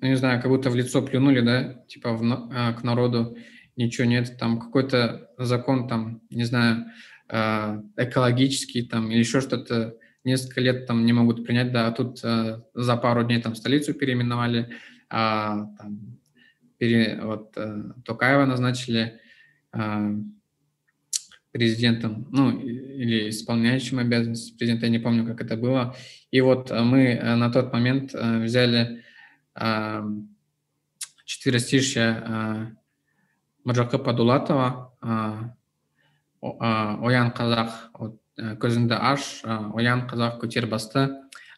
[0.00, 3.36] не знаю, как будто в лицо плюнули, да, типа в, а, к народу
[3.76, 6.86] ничего нет, там какой-то закон там, не знаю,
[7.28, 12.18] а, экологический там или еще что-то несколько лет там не могут принять, да, а тут
[12.18, 14.70] за пару дней там столицу переименовали,
[15.08, 16.18] а, там,
[16.76, 17.56] пере, вот
[18.04, 19.20] Токаева назначили,
[21.52, 25.96] президентом, ну, или исполняющим обязанности президента, я не помню, как это было.
[26.30, 29.02] И вот а, мы а, на тот момент взяли
[31.24, 32.76] четверостишье
[33.64, 34.94] Маржака Падулатова
[36.40, 37.90] «Оян казах,
[38.38, 41.10] көзіңді аш, оян казах, көтер басты».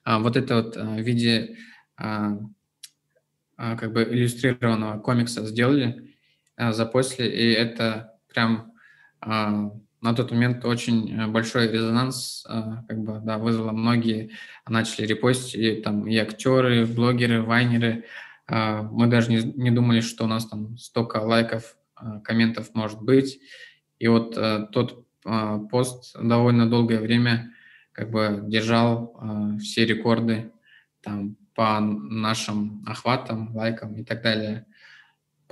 [0.04, 1.56] Вот это вот в виде
[1.96, 6.11] как бы иллюстрированного комикса сделали
[6.58, 8.72] запостили, и это прям
[9.20, 13.70] а, на тот момент очень э, большой резонанс а, как бы, да, вызвало.
[13.70, 14.30] Многие
[14.68, 18.04] начали репостить, и, там и актеры, блогеры, вайнеры.
[18.48, 21.76] А, мы даже не, не думали, что у нас там столько лайков,
[22.24, 23.40] комментов может быть.
[24.00, 24.36] И вот
[24.72, 25.06] тот
[25.70, 27.52] пост довольно долгое время
[27.92, 29.16] как бы держал
[29.60, 30.50] все рекорды
[31.00, 34.66] там по нашим охватам, лайкам и так далее.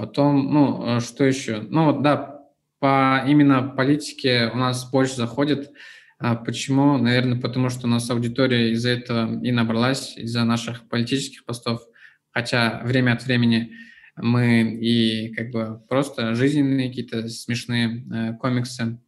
[0.00, 1.60] Потом, ну, э, что еще?
[1.68, 2.40] Ну, да,
[2.78, 5.72] по именно политике у нас больше заходит.
[6.18, 6.96] А почему?
[6.96, 11.82] Наверное, потому что у нас аудитория из-за этого и набралась, из-за наших политических постов.
[12.30, 13.72] Хотя время от времени
[14.16, 18.98] мы и как бы просто жизненные какие-то смешные э, комиксы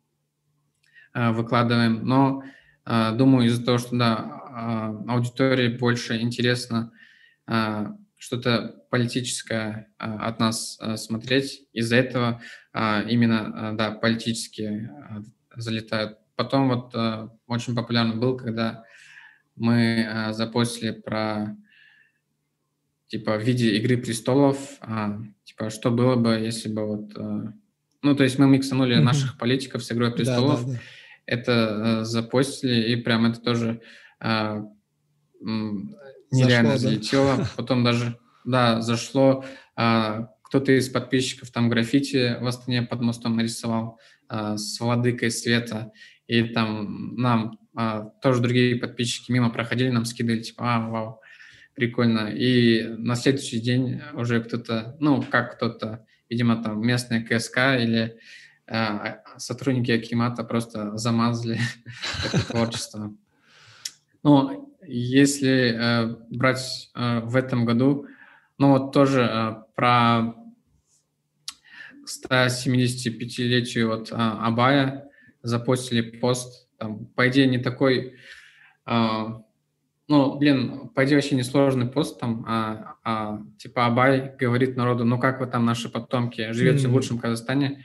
[1.15, 2.05] э, выкладываем.
[2.05, 2.43] Но
[2.85, 4.43] думаю, из-за того, что да,
[5.07, 6.93] э, аудитории больше интересно
[7.47, 7.87] э,
[8.23, 11.67] что-то политическое а, от нас а, смотреть.
[11.73, 12.41] Из-за этого
[12.73, 14.95] а, именно, да, политические
[15.57, 16.19] залетают.
[16.37, 16.95] Потом вот
[17.49, 18.85] очень популярно был, когда
[19.57, 21.57] мы запостили про
[23.09, 24.79] типа в виде Игры престолов,
[25.45, 27.13] типа что было бы, если бы вот,
[28.03, 29.03] ну то есть мы миксанули mm-hmm.
[29.03, 30.81] наших политиков с Игрой престолов, да, да, да.
[31.27, 33.83] это запостили и прям это тоже
[36.33, 37.37] нереально зашло, залетело.
[37.37, 37.49] Да?
[37.57, 39.45] Потом даже, да, зашло.
[39.77, 45.93] А, кто-то из подписчиков там граффити в Астане под мостом нарисовал а, с владыкой света.
[46.27, 51.21] И там нам а, тоже другие подписчики мимо проходили, нам скидывали, типа, а, вау,
[51.75, 52.31] прикольно.
[52.31, 58.19] И на следующий день уже кто-то, ну, как кто-то, видимо, там местная КСК или
[58.67, 61.59] а, сотрудники Акимата просто замазали
[62.25, 63.15] это творчество.
[64.23, 68.07] Ну, если э, брать э, в этом году,
[68.59, 70.35] ну вот тоже э, про
[72.07, 75.09] 175-летию вот э, Абая
[75.43, 78.15] запостили пост, там, по идее, не такой,
[78.87, 79.27] э,
[80.09, 85.19] ну, блин, по идее, вообще несложный пост, там, а, а, типа Абай говорит народу, ну,
[85.19, 86.91] как вы там, наши потомки, живете mm-hmm.
[86.91, 87.85] в лучшем Казахстане,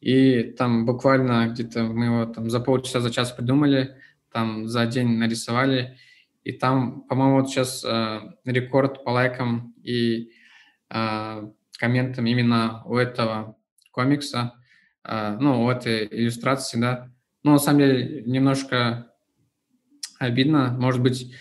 [0.00, 3.96] и там буквально где-то мы его там за полчаса, за час придумали,
[4.34, 5.96] там за день нарисовали,
[6.42, 10.32] и там, по-моему, вот сейчас э, рекорд по лайкам и
[10.90, 13.56] э, комментам именно у этого
[13.92, 14.54] комикса,
[15.04, 17.12] э, ну, у этой иллюстрации, да.
[17.44, 19.12] Ну, на самом деле, немножко
[20.18, 21.32] обидно, может быть,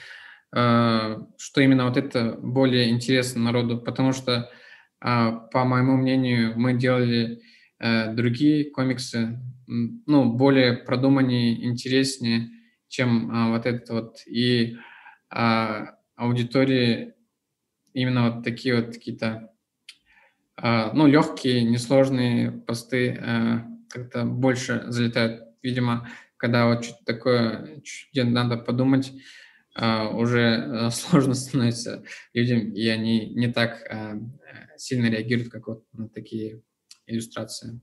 [0.55, 4.49] э, что именно вот это более интересно народу, потому что
[5.01, 7.41] по моему мнению, мы делали
[7.77, 12.51] другие комиксы, ну, более продуманнее, интереснее,
[12.93, 14.23] чем вот этот вот.
[14.27, 14.77] И
[16.15, 17.15] аудитории
[17.93, 19.51] именно вот такие вот какие-то,
[20.61, 23.19] ну, легкие, несложные посты
[23.89, 25.43] как-то больше залетают.
[25.63, 29.11] Видимо, когда вот что-то такое, где надо подумать,
[29.75, 32.03] а, уже э, сложно становится
[32.33, 34.19] людям, и они не так а,
[34.77, 36.61] сильно реагируют, как вот на такие
[37.07, 37.79] иллюстрации.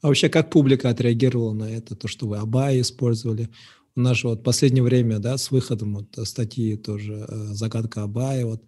[0.00, 3.48] А вообще, как публика отреагировала на это, то, что вы Абай использовали?
[4.14, 8.62] Же вот последнее время, да, с выходом вот статьи тоже э, «Загадка Абая», вот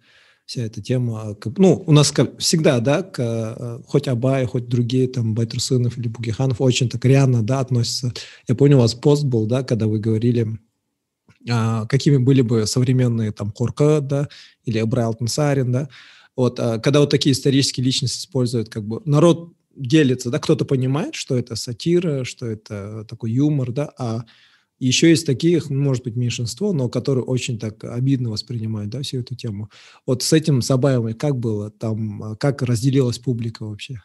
[0.45, 5.07] вся эта тема, ну, у нас как всегда, да, к, э, хоть Абай, хоть другие,
[5.07, 8.13] там, Байтурсынов или Бугиханов очень так рьяно, да, относятся.
[8.47, 10.59] Я помню, у вас пост был, да, когда вы говорили,
[11.49, 14.27] а, какими были бы современные, там, Хорка, да,
[14.65, 15.89] или Абрай Алтансарин, да,
[16.35, 21.15] вот, а, когда вот такие исторические личности используют, как бы, народ делится, да, кто-то понимает,
[21.15, 24.25] что это сатира, что это такой юмор, да, а
[24.87, 29.35] еще есть таких, может быть, меньшинство, но которые очень так обидно воспринимают, да, всю эту
[29.35, 29.69] тему.
[30.07, 31.69] Вот с этим Сабаевой как было?
[31.69, 34.01] Там, как разделилась публика вообще?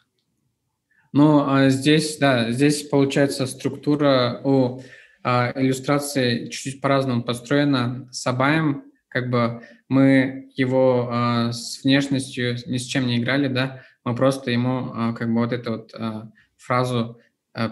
[1.15, 4.83] Ну, а здесь, да, здесь получается структура у
[5.23, 8.07] а, иллюстрации чуть-чуть по-разному построена.
[8.13, 14.15] Сабаем, как бы мы его а, с внешностью ни с чем не играли, да, мы
[14.15, 17.19] просто ему а, как бы вот эту вот а, фразу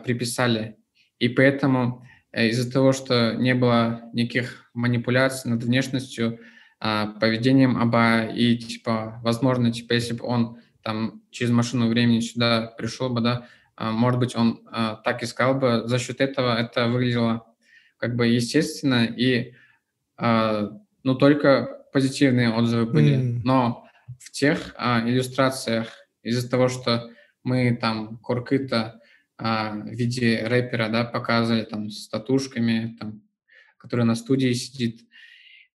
[0.03, 0.79] приписали.
[1.19, 6.41] И поэтому Э, из-за того, что не было никаких манипуляций над внешностью,
[6.81, 12.75] а, поведением Аба, и, типа, возможно, типа, если бы он там через машину времени сюда
[12.77, 15.85] пришел бы, да, а, может быть, он а, так искал бы.
[15.87, 17.47] За счет этого это выглядело
[17.97, 19.55] как бы естественно, и,
[20.19, 23.17] ну, только позитивные отзывы были.
[23.17, 23.41] Mm.
[23.45, 23.87] Но
[24.19, 25.89] в тех иллюстрациях
[26.23, 27.09] из-за того, что
[27.45, 29.01] мы там Коркыта
[29.37, 33.23] а, в виде рэпера, да, показывали там с татушками, там,
[33.79, 35.01] который на студии сидит.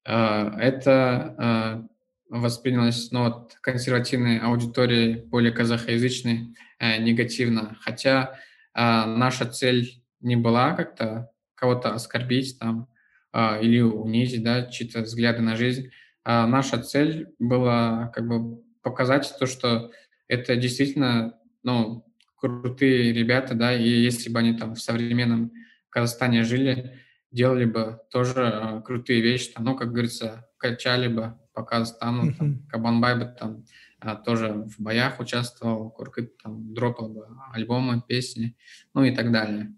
[0.06, 1.88] А, это а,
[2.30, 7.78] воспринялось ну, вот, консервативной аудиторией, более казахоязычной, э, негативно.
[7.82, 8.39] Хотя
[8.76, 12.88] наша цель не была как-то кого-то оскорбить там
[13.34, 15.89] или унизить, да, чьи-то взгляды на жизнь.
[16.24, 19.91] А наша цель была как бы показать то, что
[20.28, 22.09] это действительно ну,
[22.39, 25.52] крутые ребята, да, и если бы они там в современном
[25.89, 26.99] Казахстане жили,
[27.32, 32.63] делали бы тоже э, крутые вещи, там, ну, как говорится, качали бы по Казахстану, там,
[32.69, 33.65] Кабанбай бы там
[33.99, 38.56] а, тоже в боях участвовал, Куркыт там дропал бы альбомы, песни,
[38.93, 39.73] ну и так далее.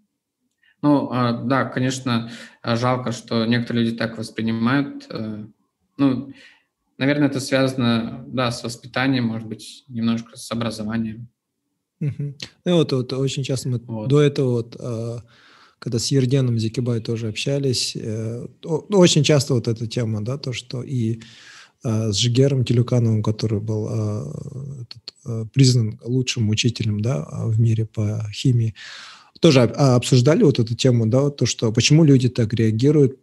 [0.80, 2.30] Ну, а, да, конечно,
[2.62, 5.06] жалко, что некоторые люди так воспринимают.
[5.10, 5.44] Э,
[5.96, 6.32] ну,
[6.98, 11.28] наверное, это связано, да, с воспитанием, может быть, немножко с образованием.
[12.02, 12.34] Угу.
[12.64, 14.08] Ну вот, вот очень часто мы вот.
[14.08, 15.18] до этого вот, э,
[15.78, 20.52] когда с Ерденом Зикибай тоже общались, э, ну, очень часто вот эта тема, да, то,
[20.52, 21.20] что и
[21.84, 24.32] э, с Жигером Телюкановым, который был э,
[24.82, 28.74] этот, э, признан лучшим учителем, да, в мире по химии,
[29.40, 33.18] тоже обсуждали вот эту тему, да, то, что почему люди так реагируют,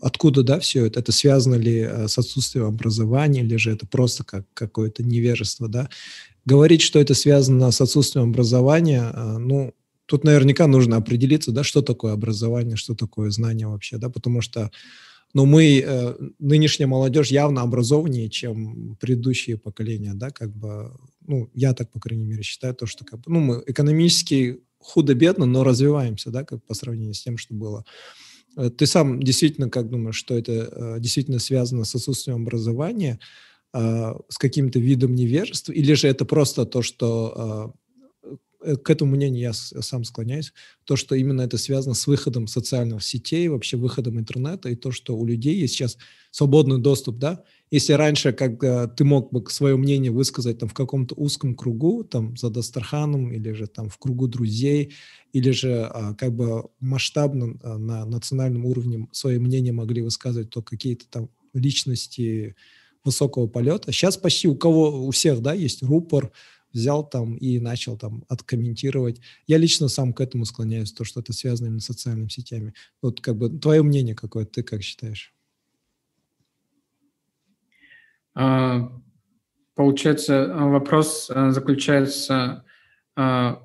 [0.00, 4.46] откуда, да, все это, это связано ли с отсутствием образования, или же это просто как
[4.54, 5.90] какое-то невежество, да,
[6.44, 9.74] говорить, что это связано с отсутствием образования, а, ну,
[10.06, 14.70] тут наверняка нужно определиться, да, что такое образование, что такое знание вообще, да, потому что,
[15.32, 20.92] ну, мы, э, нынешняя молодежь явно образованнее, чем предыдущие поколения, да, как бы,
[21.26, 25.46] ну, я так, по крайней мере, считаю, то, что, как бы, ну, мы экономически худо-бедно,
[25.46, 27.84] но развиваемся, да, как по сравнению с тем, что было.
[28.56, 33.18] Э, ты сам действительно как думаешь, что это э, действительно связано с отсутствием образования,
[33.74, 37.74] с каким-то видом невежества, или же это просто то, что
[38.22, 40.52] а, э, к этому мнению я сам склоняюсь,
[40.84, 45.16] то, что именно это связано с выходом социальных сетей, вообще выходом интернета, и то, что
[45.16, 45.98] у людей есть сейчас
[46.30, 48.60] свободный доступ, да, если раньше как
[48.94, 53.50] ты мог бы свое мнение высказать там в каком-то узком кругу, там за Дастарханом, или
[53.52, 54.94] же там в кругу друзей,
[55.32, 61.30] или же как бы масштабно на национальном уровне свое мнение могли высказывать то какие-то там
[61.52, 62.54] личности,
[63.04, 63.92] высокого полета.
[63.92, 66.32] Сейчас почти у кого, у всех, да, есть рупор,
[66.72, 69.20] взял там и начал там откомментировать.
[69.46, 72.74] Я лично сам к этому склоняюсь, то, что это связано именно с социальными сетями.
[73.00, 75.32] Вот как бы твое мнение какое, ты как считаешь?
[78.34, 78.92] А,
[79.74, 82.64] получается, вопрос а, заключается...
[83.16, 83.62] А,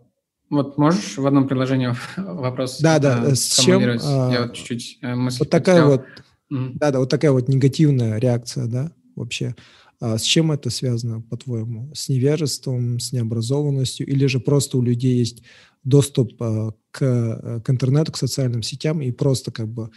[0.52, 3.82] вот можешь в одном предложении вопрос Да, да, с чем...
[3.82, 6.06] Я вот чуть-чуть мысль Вот такая вот...
[6.50, 9.56] Да, да, вот такая вот негативная реакция, да, вообще.
[10.02, 11.94] А с чем это связано, по-твоему?
[11.94, 14.08] С невежеством, с необразованностью?
[14.08, 15.44] Или же просто у людей есть
[15.84, 19.92] доступ а, к, э, к интернету, к социальным сетям и просто как бы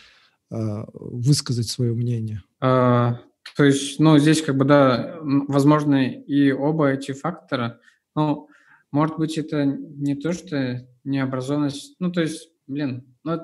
[0.51, 2.43] а, высказать свое мнение?
[2.61, 3.20] А,
[3.57, 7.81] то есть, ну, здесь как бы, да, возможно, и оба эти фактора.
[8.14, 8.49] Ну,
[8.91, 13.41] может быть, это не то, что необразованность, ну, то есть, блин, ну,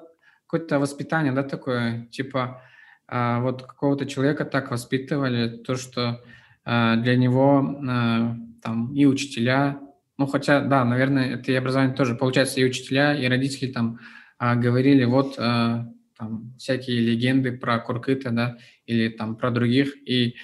[0.46, 2.62] какое-то воспитание, да, такое, типа,
[3.08, 6.22] а, вот какого-то человека так воспитывали, то, что
[6.64, 9.80] а, для него а, там и учителя,
[10.18, 13.98] ну, хотя, да, наверное, это и образование тоже, получается, и учителя, и родители там
[14.38, 15.88] а, говорили, вот а,
[16.18, 20.34] там всякие легенды про Куркыта, да, или там про других, и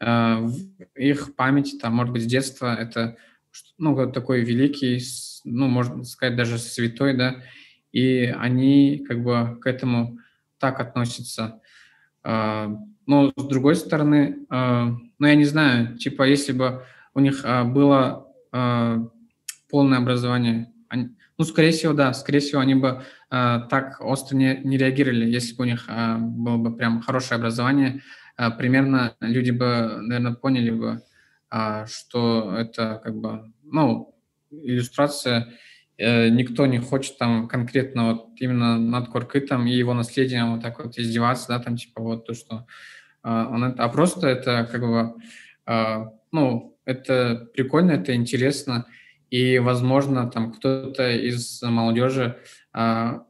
[0.00, 0.48] э,
[0.96, 3.16] их память, там, может быть, с детства это,
[3.78, 5.00] ну, вот такой великий,
[5.44, 7.42] ну, можно сказать, даже святой, да,
[7.92, 10.18] и они как бы к этому
[10.58, 11.59] так относятся.
[12.24, 12.68] Э,
[13.06, 14.84] но с другой стороны, э,
[15.18, 18.26] ну, я не знаю, типа, если бы у них э, было
[19.70, 24.76] полное образование, они, ну, скорее всего, да, скорее всего, они бы так остро не, не
[24.76, 28.02] реагировали, если бы у них было бы прям хорошее образование.
[28.58, 31.02] Примерно люди бы, наверное, поняли бы,
[31.86, 34.16] что это как бы, ну,
[34.50, 35.54] иллюстрация.
[36.00, 40.82] Э, никто не хочет там конкретно вот именно над Коркытом и его наследием вот так
[40.82, 42.66] вот издеваться, да, там типа вот то, что
[43.22, 45.14] э, он это, а просто это как бы,
[45.66, 48.86] э, ну, это прикольно, это интересно,
[49.28, 52.38] и, возможно, там кто-то из молодежи
[52.72, 53.22] там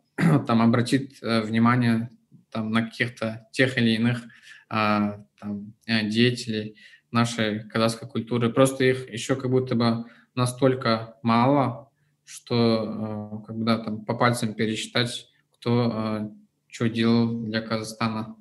[0.63, 2.09] обратит внимание
[2.53, 4.23] там, на каких-то тех или иных
[4.69, 6.77] там, деятелей
[7.11, 8.51] нашей казахской культуры.
[8.51, 10.05] Просто их еще как будто бы
[10.35, 11.90] настолько мало,
[12.31, 15.29] что а, как бы, да, там, по пальцам пересчитать,
[15.59, 16.31] кто а,
[16.69, 18.37] что делал для Казахстана.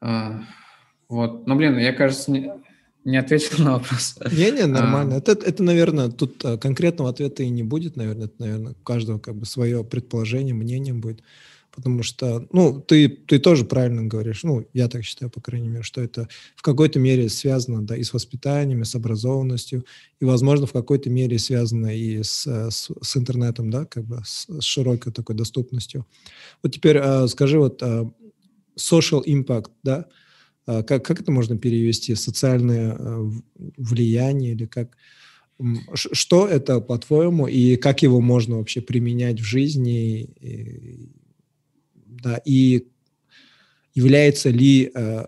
[0.00, 0.40] А,
[1.08, 1.46] вот.
[1.46, 2.50] Но, блин, я, кажется, не,
[3.04, 4.18] не ответил на вопрос.
[4.32, 5.16] Не-не, нормально.
[5.16, 5.18] А...
[5.18, 8.24] Это, это, наверное, тут конкретного ответа и не будет, наверное.
[8.24, 11.22] Это, наверное, у каждого как бы свое предположение, мнение будет.
[11.74, 15.82] Потому что, ну, ты, ты тоже правильно говоришь, ну, я так считаю, по крайней мере,
[15.82, 19.84] что это в какой-то мере связано, да, и с воспитанием, и с образованностью,
[20.20, 24.46] и, возможно, в какой-то мере связано и с, с, с интернетом, да, как бы с,
[24.48, 26.06] с широкой такой доступностью.
[26.62, 28.04] Вот теперь э, скажи, вот э,
[28.78, 30.06] social impact, да,
[30.66, 32.14] а, как, как это можно перевести?
[32.14, 33.30] Социальное э,
[33.78, 34.96] влияние или как?
[35.94, 40.22] Что это, по-твоему, и как его можно вообще применять в жизни?
[40.40, 41.08] И,
[42.22, 42.88] да, и
[43.94, 45.26] является ли э,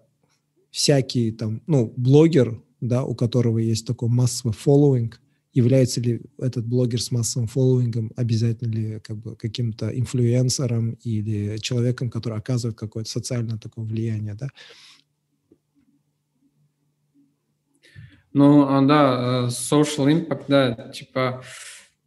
[0.70, 5.20] всякий там, ну, блогер, да, у которого есть такой массовый following,
[5.52, 11.58] является ли этот блогер с массовым following ом обязательно ли как бы каким-то инфлюенсером или
[11.58, 14.48] человеком, который оказывает какое-то социальное такое влияние, да?
[18.32, 21.44] Ну, а, да, э, social impact, да, типа,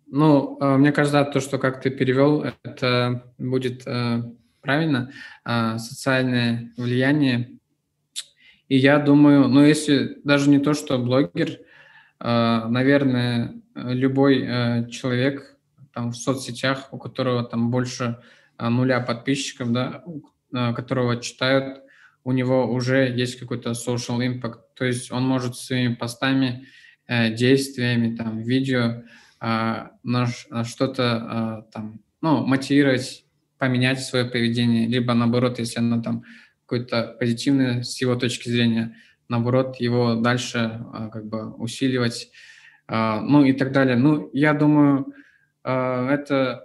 [0.08, 4.24] ну, а, мне кажется, то, что как ты перевел, это будет э,
[4.68, 5.14] правильно,
[5.46, 7.58] а, социальное влияние.
[8.68, 11.60] И я думаю, ну, если даже не то, что блогер,
[12.20, 15.56] наверное, любой э, человек
[15.94, 18.20] там в соцсетях, у которого там больше
[18.60, 20.04] нуля подписчиков, да,
[20.74, 21.84] которого читают
[22.28, 26.68] у него уже есть какой-то social impact, то есть он может своими постами,
[27.08, 29.04] э, действиями, там, видео
[29.40, 30.28] э, на,
[30.66, 33.24] что-то там, ну, мотивировать,
[33.58, 36.24] поменять свое поведение, либо наоборот, если оно там
[36.66, 38.96] какое-то позитивное с его точки зрения,
[39.30, 42.30] наоборот, его дальше э, как бы усиливать,
[42.88, 43.96] э, ну и так далее.
[43.96, 45.14] Ну, я думаю,
[45.64, 46.64] э, это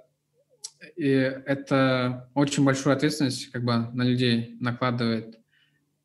[0.97, 5.43] это очень большую ответственность как бы на людей накладывает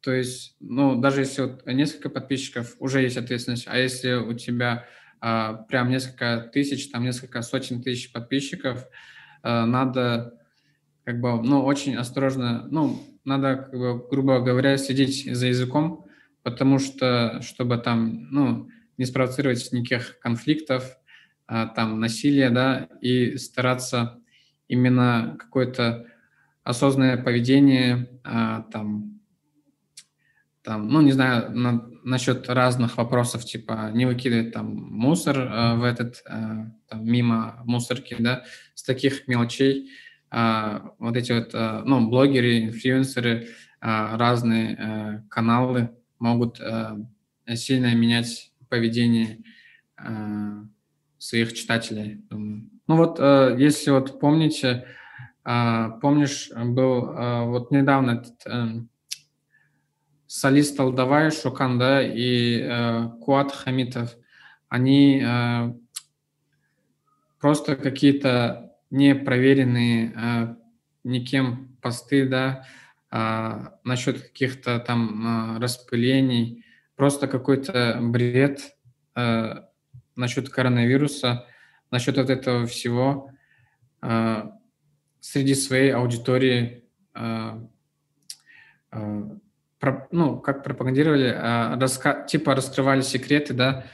[0.08, 4.86] то есть, ну, даже если вот несколько подписчиков, уже есть ответственность, а если у тебя
[5.20, 8.86] а, прям несколько тысяч, там несколько сотен тысяч подписчиков,
[9.42, 10.40] а, надо
[11.08, 16.06] как бы, ну, очень осторожно, ну, надо, как бы, грубо говоря, следить за языком,
[16.44, 20.98] потому что, чтобы там, ну, не спровоцировать никаких конфликтов,
[21.46, 24.20] а, там, насилия, да, и стараться
[24.68, 26.08] именно какое-то
[26.66, 29.22] осознанное поведение, а, там,
[30.62, 35.86] там, ну, не знаю, на, насчет разных вопросов, типа, не выкидывать там мусор э, в
[35.86, 38.44] этот, э, там, мимо мусорки, да,
[38.76, 39.90] с таких мелочей
[40.30, 43.48] вот эти вот, э, ну, блогеры, инфлюенсеры,
[43.82, 46.60] э, разные каналы могут
[47.56, 49.40] сильно менять поведение
[51.18, 52.24] своих читателей.
[52.30, 54.86] Ну вот, если вот помните,
[55.44, 57.14] помнишь, был
[57.52, 58.84] вот недавно этот...
[60.30, 64.18] Солист Алдавай, Шукан, да, и Куат Хамитов,
[64.68, 65.26] они
[67.40, 70.56] просто какие-то непроверенные э,
[71.04, 72.66] никем посты, да,
[73.12, 76.66] э, насчет каких-то там э, распылений,
[76.96, 78.76] просто какой-то бред
[79.16, 79.64] э,
[80.16, 81.46] насчет коронавируса,
[81.92, 83.32] насчет вот этого всего
[84.02, 84.44] э,
[85.20, 86.84] среди своей аудитории
[87.14, 87.62] э,
[88.92, 89.24] э,
[89.80, 93.86] про, ну, как пропагандировали, э, раска, типа раскрывали секреты, да,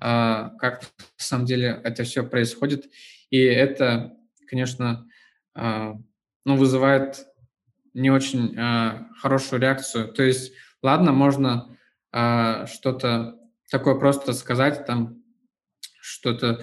[0.00, 2.90] э, как на самом деле это все происходит.
[3.30, 4.16] И это,
[4.50, 5.06] конечно,
[5.54, 5.94] э,
[6.44, 7.26] ну, вызывает
[7.94, 10.08] не очень э, хорошую реакцию.
[10.08, 11.78] То есть, ладно, можно
[12.12, 13.38] э, что-то
[13.70, 15.22] такое просто сказать, там,
[16.02, 16.62] что-то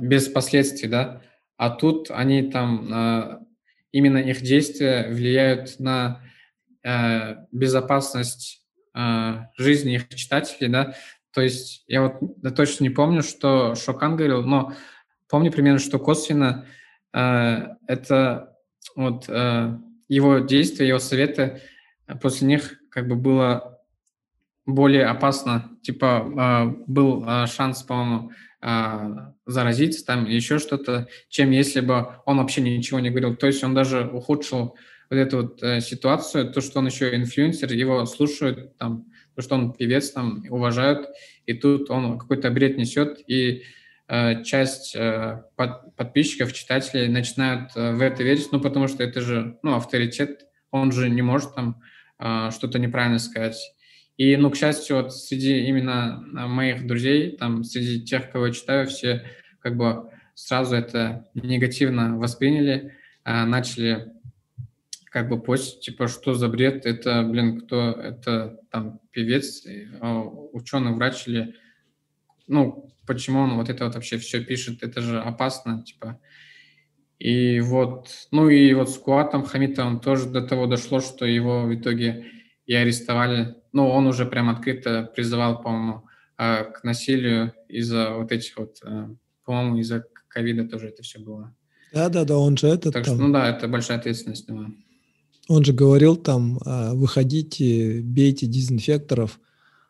[0.00, 1.22] без последствий, да,
[1.56, 3.46] а тут они там,
[3.90, 6.20] именно их действия влияют на
[7.50, 8.66] безопасность
[9.56, 10.94] жизни их читателей, да,
[11.32, 14.74] то есть я вот точно не помню, что Шокан говорил, но
[15.28, 16.66] помню примерно, что косвенно
[17.12, 18.56] это
[18.96, 21.60] вот э, его действия, его советы,
[22.20, 23.80] после них как бы было
[24.66, 25.70] более опасно.
[25.82, 28.32] Типа э, был э, шанс, по-моему,
[28.62, 33.36] э, заразиться там, еще что-то, чем если бы он вообще ничего не говорил.
[33.36, 34.76] То есть он даже ухудшил
[35.10, 39.54] вот эту вот э, ситуацию, то, что он еще инфлюенсер, его слушают, там, то, что
[39.54, 41.08] он певец, там, уважают,
[41.46, 43.62] и тут он какой-то бред несет, и э,
[44.42, 49.58] часть э, под, подписчиков, читателей начинают э, в это верить, ну, потому что это же,
[49.62, 51.80] ну, авторитет, он же не может там
[52.18, 53.72] э, что-то неправильно сказать.
[54.16, 58.52] И, ну, к счастью, вот среди именно э, моих друзей, там, среди тех, кого я
[58.52, 59.24] читаю, все
[59.60, 64.12] как бы сразу это негативно восприняли, э, начали
[65.04, 69.64] как бы постить, типа, что за бред, это, блин, кто, это там певец,
[70.00, 71.54] ученый, врач или,
[72.50, 76.20] ну, почему он вот это вот вообще все пишет, это же опасно, типа.
[77.18, 81.74] И вот, ну и вот с Куатом Хамитовым тоже до того дошло, что его в
[81.74, 82.26] итоге
[82.66, 83.56] и арестовали.
[83.72, 86.04] Ну, он уже прям открыто призывал, по-моему,
[86.36, 89.08] а, к насилию из-за вот этих вот, э,
[89.44, 91.54] по-моему, из-за ковида тоже это все было.
[91.92, 94.46] Да-да-да, он же этот Так что, ну да, это большая ответственность.
[94.46, 94.66] Да.
[95.48, 99.40] Он же говорил там, а, выходите, бейте дезинфекторов.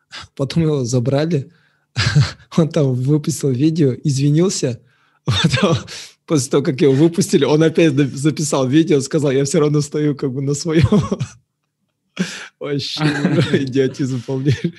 [0.35, 1.51] Потом его забрали.
[2.57, 4.81] Он там выпустил видео, извинился.
[5.25, 5.77] Потом,
[6.25, 10.33] после того, как его выпустили, он опять записал видео, сказал, я все равно стою как
[10.33, 10.87] бы на своем.
[12.59, 13.03] Вообще
[13.63, 14.73] идиотизм полнейший.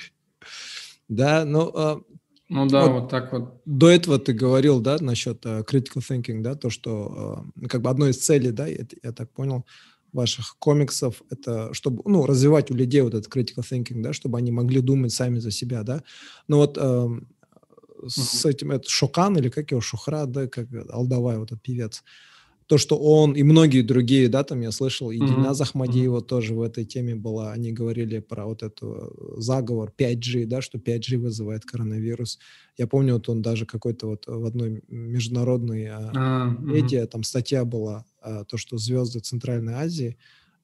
[1.09, 1.71] Да, ну...
[1.75, 2.01] А,
[2.49, 3.63] ну да, вот, вот так вот.
[3.65, 7.89] До этого ты говорил, да, насчет uh, critical thinking, да, то, что uh, как бы
[7.89, 9.65] одной из целей, да, я, я так понял,
[10.13, 14.51] ваших комиксов, это чтобы, ну, развивать у людей вот этот critical thinking, да, чтобы они
[14.51, 16.03] могли думать сами за себя, да.
[16.49, 17.09] Ну вот э,
[18.07, 22.05] с этим, это Шокан или как его, Шухра, да, как Алдавай, вот этот певец,
[22.67, 25.27] то, что он и многие другие, да, там я слышал, и mm-hmm.
[25.27, 26.27] Дина Захмадиева mm-hmm.
[26.27, 30.79] тоже в этой теме была, они говорили про вот эту э, заговор 5G, да, что
[30.79, 32.39] 5G вызывает коронавирус.
[32.77, 36.63] Я помню, вот он даже какой-то вот в одной международной mm-hmm.
[36.63, 40.17] медиа, там статья была, а, то, что звезды Центральной Азии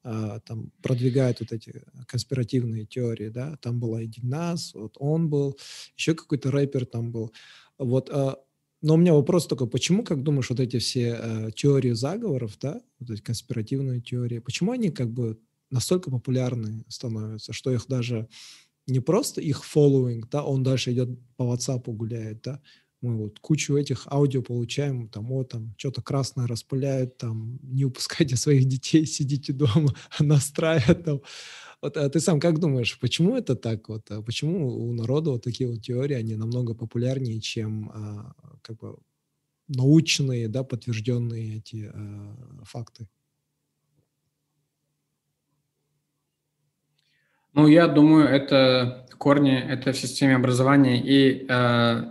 [0.03, 5.59] там продвигают вот эти конспиративные теории, да, там была и Динас, вот он был,
[5.97, 7.33] еще какой-то рэпер там был,
[7.79, 8.09] вот,
[8.81, 12.81] но у меня вопрос такой, почему, как думаешь, вот эти все э, теории заговоров, да,
[13.01, 15.39] вот эти конспиративные теории, почему они как бы
[15.71, 18.29] настолько популярны становятся, что их даже
[18.87, 22.61] не просто их following, да, он дальше идет по WhatsApp гуляет, да,
[23.01, 28.37] мы вот кучу этих аудио получаем, там, о, там, что-то красное распыляют, там, не упускайте
[28.37, 31.21] своих детей, сидите дома, настраивают, там,
[31.81, 33.89] вот, а ты сам как думаешь, почему это так?
[33.89, 38.79] Вот, а почему у народа вот такие вот теории, они намного популярнее, чем а, как
[38.79, 38.97] бы
[39.69, 43.09] научные, да, подтвержденные эти а, факты?
[47.55, 52.05] Ну, я думаю, это корни, это в системе образования, и э,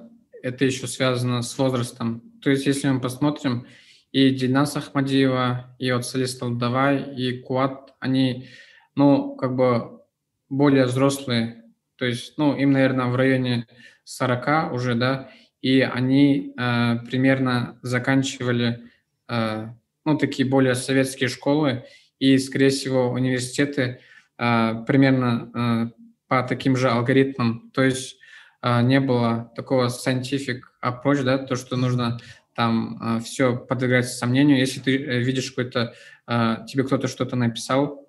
[0.43, 2.21] это еще связано с возрастом.
[2.41, 3.65] То есть, если мы посмотрим,
[4.11, 8.47] и Дильнас Ахмадиева, и вот Салис Талдавай, и Куат, они
[8.97, 10.01] ну, как бы
[10.49, 11.63] более взрослые,
[11.97, 13.67] то есть, ну, им, наверное, в районе
[14.03, 15.29] 40 уже, да,
[15.61, 18.89] и они э, примерно заканчивали,
[19.29, 19.67] э,
[20.03, 21.85] ну, такие более советские школы,
[22.17, 23.99] и, скорее всего, университеты
[24.39, 28.17] э, примерно э, по таким же алгоритмам, то есть
[28.63, 32.19] э, не было такого scientific approach, да, то, что нужно
[32.55, 35.93] там э, все подвергать сомнению, если ты э, видишь какой-то,
[36.27, 38.06] э, тебе кто-то что-то написал,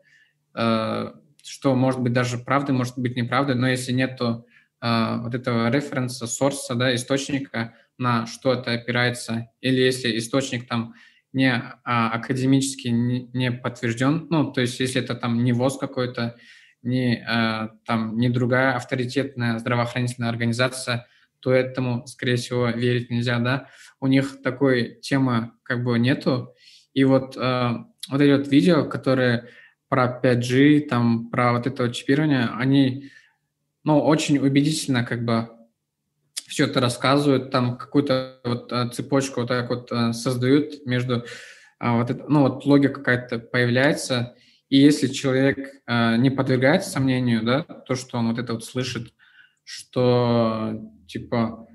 [0.55, 4.47] что может быть даже правдой, может быть неправдой, но если нету
[4.81, 10.95] э, вот этого референса, сорса, да, источника, на что это опирается, или если источник там
[11.33, 16.37] не а, академически не, не подтвержден, ну, то есть если это там не ВОЗ какой-то,
[16.83, 21.07] не, а, там, не другая авторитетная здравоохранительная организация,
[21.41, 23.69] то этому, скорее всего, верить нельзя, да.
[24.01, 26.55] У них такой темы как бы нету.
[26.95, 29.49] И вот, а, вот эти вот видео, которые
[29.89, 33.11] про 5G, там, про вот это вот чипирование, они,
[33.85, 35.49] ну, очень убедительно как бы
[36.47, 41.25] все это рассказывают, там какую-то вот а, цепочку вот так вот а, создают между,
[41.79, 44.35] а, вот это, ну вот логика какая-то появляется,
[44.69, 49.15] и если человек не подвергается сомнению, да, то, что он вот это вот слышит,
[49.65, 51.67] что типа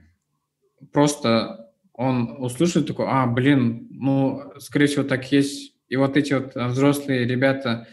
[0.92, 5.73] просто он услышит такой, а, блин, ну, скорее всего, так есть.
[5.94, 7.88] И вот эти вот взрослые ребята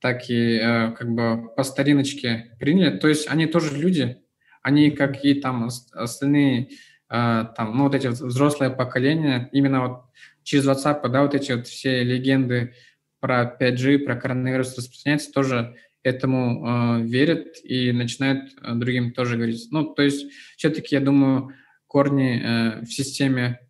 [0.00, 0.56] так и
[0.96, 2.96] как бы по стариночке приняли.
[2.96, 4.18] То есть они тоже люди,
[4.62, 6.68] они, как и там остальные,
[7.08, 10.02] а, там, ну, вот эти вот взрослые поколения, именно вот
[10.44, 12.74] через WhatsApp, да, вот эти вот все легенды
[13.18, 15.74] про 5G, про коронавирус распространяются, тоже
[16.04, 19.66] этому э, верят и начинают э, другим тоже говорить.
[19.72, 20.24] Ну, то есть
[20.56, 21.52] все-таки, я думаю,
[21.88, 23.69] корни э, в системе э,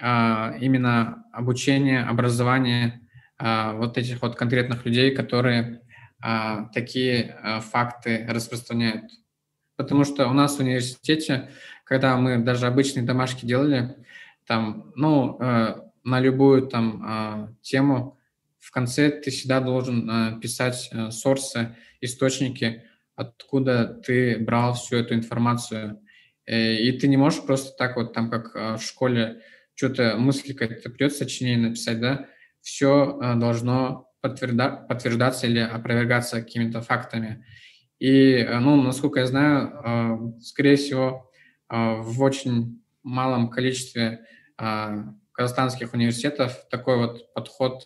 [0.00, 3.00] именно обучения, образования
[3.38, 5.82] э, вот этих вот конкретных людей, которые
[6.24, 9.10] э, такие факты распространяют.
[9.76, 11.50] Потому что у нас в университете,
[11.84, 13.96] когда мы даже обычные домашки делали,
[14.46, 18.18] там, ну, э, на любую там тему
[18.60, 22.84] в конце ты всегда должен писать э, сорсы, источники,
[23.16, 26.00] откуда ты брал всю эту информацию.
[26.46, 29.40] Э, и ты не можешь просто так вот там, как в школе,
[29.80, 32.26] что-то мысли какая-то придет, сочинение написать, да,
[32.60, 37.46] все э, должно подтвержда- подтверждаться или опровергаться какими-то фактами.
[37.98, 39.72] И, э, ну, насколько я знаю,
[40.38, 41.30] э, скорее всего,
[41.72, 44.26] в очень малом количестве
[44.56, 47.84] казахстанских университетов такой вот подход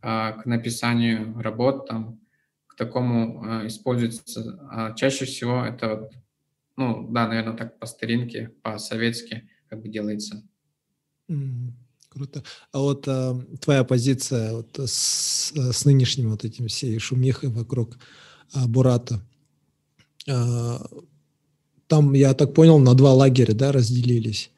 [0.00, 2.20] к написанию работ, там,
[2.66, 4.58] к такому используется.
[4.70, 6.12] А чаще всего это вот,
[6.76, 10.47] ну, да, наверное, так по старинке, по-советски как бы делается.
[12.08, 12.42] Круто.
[12.72, 17.98] А вот а, твоя позиция вот с, с нынешним вот этим всей шумихой вокруг
[18.52, 19.20] а, Бурата,
[20.28, 20.84] а,
[21.86, 24.50] там, я так понял, на два лагеря, да, разделились.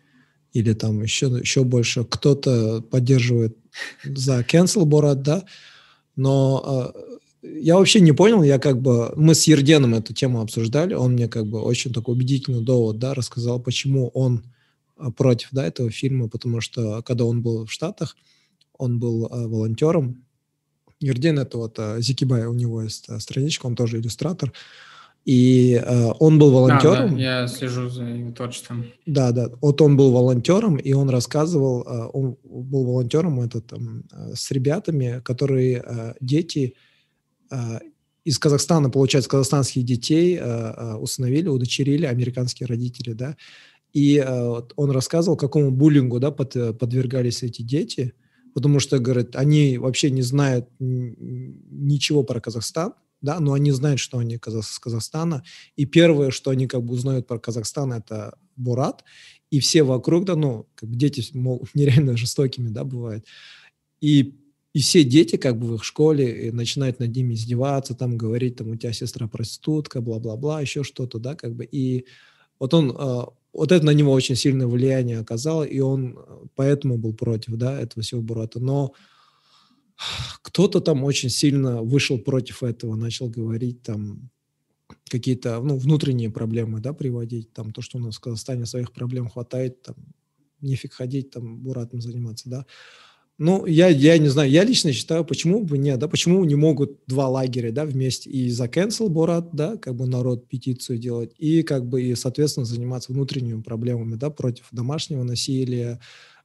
[0.52, 2.04] Или там еще, еще больше.
[2.04, 3.56] Кто-то поддерживает
[4.04, 5.44] за cancel Борат, да,
[6.16, 10.94] но э, я вообще не понял, я как бы, мы с Ерденом эту тему обсуждали,
[10.94, 14.42] он мне как бы очень такой убедительный довод, да, рассказал, почему он
[15.16, 18.16] против, да, этого фильма, потому что когда он был в Штатах,
[18.78, 20.24] он был э, волонтером.
[21.01, 24.53] Ерден это вот э, Зикибай, у него есть э, страничка, он тоже иллюстратор,
[25.24, 27.11] и э, он был волонтером.
[27.11, 28.86] Да, да, я слежу за его творчеством.
[29.07, 29.51] Да, да.
[29.61, 34.51] Вот он был волонтером, и он рассказывал, э, он был волонтером этот, там, э, с
[34.51, 36.74] ребятами, которые э, дети
[37.51, 37.80] э,
[38.24, 43.36] из Казахстана, получается, казахстанских детей э, э, установили, удочерили американские родители, да.
[43.93, 48.14] И э, он рассказывал, какому буллингу, да, под, подвергались эти дети,
[48.55, 54.18] потому что, говорит, они вообще не знают ничего про Казахстан, да, но они знают, что
[54.18, 55.43] они из Казахстана,
[55.76, 59.05] и первое, что они как бы узнают про Казахстан, это Бурат,
[59.51, 63.26] и все вокруг, да, ну, как бы дети, мол, нереально жестокими, да, бывают,
[64.01, 64.36] и
[64.72, 68.70] и все дети как бы в их школе начинают над ними издеваться, там говорить, там,
[68.70, 72.07] у тебя сестра проститутка, бла-бла-бла, еще что-то, да, как бы, и
[72.61, 76.98] вот он, а, вот это на него очень сильное влияние оказало, и он э, поэтому
[76.98, 78.92] был против, да, этого всего Бурата, но
[80.42, 84.30] кто-то там очень сильно вышел против этого, начал говорить там
[85.09, 89.28] какие-то ну, внутренние проблемы, да, приводить, там то, что у нас в Казахстане своих проблем
[89.28, 89.96] хватает, там
[90.61, 92.66] нефиг ходить, там буратом заниматься, да.
[93.41, 97.01] Ну, я, я не знаю, я лично считаю, почему бы нет, да, почему не могут
[97.07, 101.62] два лагеря, да, вместе и за cancel Борат, да, как бы народ петицию делать, и
[101.62, 105.99] как бы и, соответственно, заниматься внутренними проблемами, да, против домашнего насилия,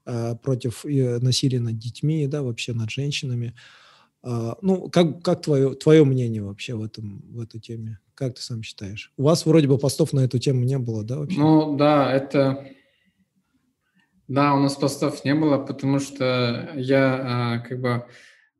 [0.06, 3.56] Э, против насилия над детьми, да, вообще над женщинами.
[4.22, 8.00] А, ну, как, как твое, твое мнение вообще в, этом, в этой теме?
[8.14, 9.12] Как ты сам считаешь?
[9.18, 11.39] У вас вроде бы постов на эту тему не было, да, вообще?
[11.39, 12.68] Ну, да, это...
[14.28, 18.05] Да, у нас постов не было, потому что я а, как бы...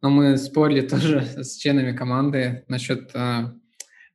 [0.01, 3.53] Ну, мы спорили тоже с членами команды насчет а,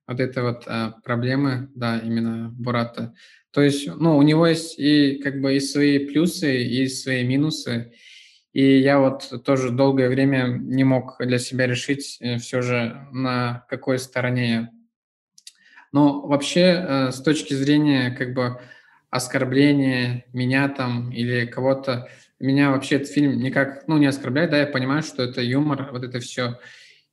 [0.06, 0.66] вот этой вот
[1.04, 3.14] проблемы, да, именно Бурата.
[3.52, 7.92] То есть, ну, у него есть и как бы и свои плюсы, и свои минусы.
[8.52, 13.64] И я вот тоже долгое время не мог для себя решить э, все же, на
[13.68, 14.70] какой стороне я.
[15.92, 18.60] Но вообще, э, с точки зрения как бы
[19.10, 22.08] оскорбления меня там или кого-то,
[22.38, 26.04] меня вообще этот фильм никак, ну, не оскорбляет, да, я понимаю, что это юмор, вот
[26.04, 26.58] это все.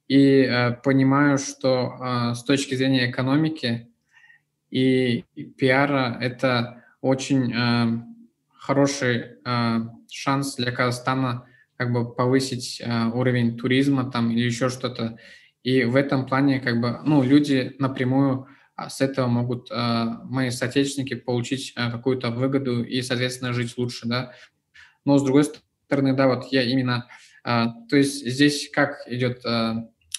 [0.07, 3.89] И э, понимаю, что э, с точки зрения экономики
[4.69, 5.25] и
[5.57, 8.03] пиара это очень э,
[8.53, 9.79] хороший э,
[10.09, 11.45] шанс для Казахстана
[11.75, 15.17] как бы повысить э, уровень туризма там или еще что-то.
[15.63, 20.51] И в этом плане как бы, ну, люди напрямую а, с этого могут э, мои
[20.51, 24.33] соотечественники получить э, какую-то выгоду и, соответственно, жить лучше, да.
[25.03, 27.07] Но с другой стороны, да, вот я именно,
[27.43, 29.73] э, то есть здесь как идет э,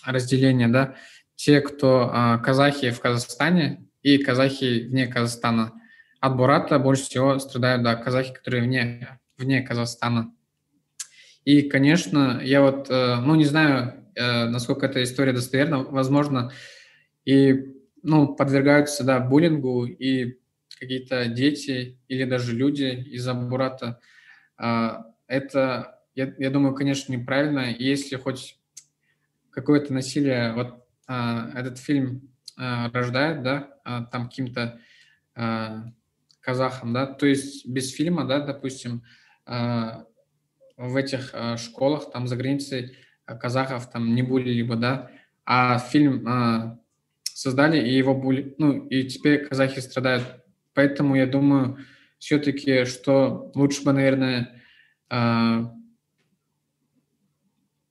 [0.05, 0.97] разделение, да,
[1.37, 5.75] те, кто э, казахи в Казахстане и казахи вне Казахстана.
[6.19, 10.35] От Бурата больше всего страдают, да, казахи, которые вне, вне Казахстана.
[11.45, 16.51] И, конечно, я вот, э, ну, не знаю, э, насколько эта история достоверна, возможно,
[17.25, 20.39] и, ну, подвергаются, да, буллингу и
[20.79, 24.01] какие-то дети или даже люди из-за Бурата.
[24.57, 27.71] А, это, я, я думаю, конечно, неправильно.
[27.71, 28.59] Если хоть
[29.51, 33.75] какое-то насилие, вот а, этот фильм а, рождает, да,
[34.13, 34.81] там каким-то
[36.41, 39.05] казахам, да, то есть без фильма, да, допустим,
[39.47, 45.11] в этих школах там за границей казахов там не были либо, да,
[45.47, 46.27] а фильм
[47.39, 50.25] создали и его були, ну и теперь казахи страдают.
[50.75, 51.79] Поэтому я думаю,
[52.19, 54.61] все-таки, что лучше бы, наверное,
[55.09, 55.65] э,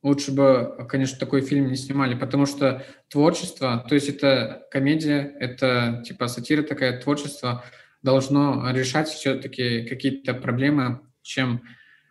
[0.04, 6.04] лучше бы, конечно, такой фильм не снимали, потому что творчество, то есть это комедия, это
[6.06, 7.64] типа сатира такая, творчество
[8.02, 11.62] должно решать все-таки какие-то проблемы, чем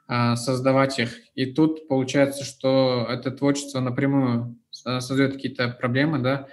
[0.08, 1.18] а, создавать их.
[1.34, 6.48] И тут получается, что это творчество напрямую создает какие-то проблемы, да,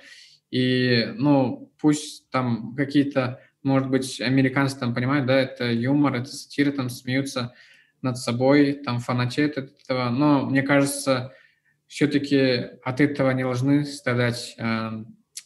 [0.54, 6.72] и, ну, пусть там какие-то, может быть, американцы там понимают, да, это юмор, это сатира,
[6.72, 7.56] там смеются
[8.04, 11.34] над собой, там фанатеют от этого, но мне кажется,
[11.88, 14.92] все-таки от этого не должны страдать э,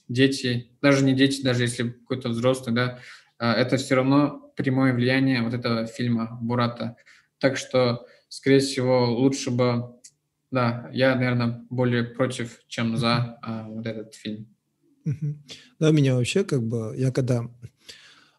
[0.09, 2.99] дети, даже не дети, даже если какой-то взрослый, да,
[3.39, 6.97] э, это все равно прямое влияние вот этого фильма Бурата.
[7.37, 10.01] Так что, скорее всего, лучше бы,
[10.51, 14.56] да, я, наверное, более против, чем за а, вот этот фильм.
[15.79, 17.49] Да, меня вообще как бы, я когда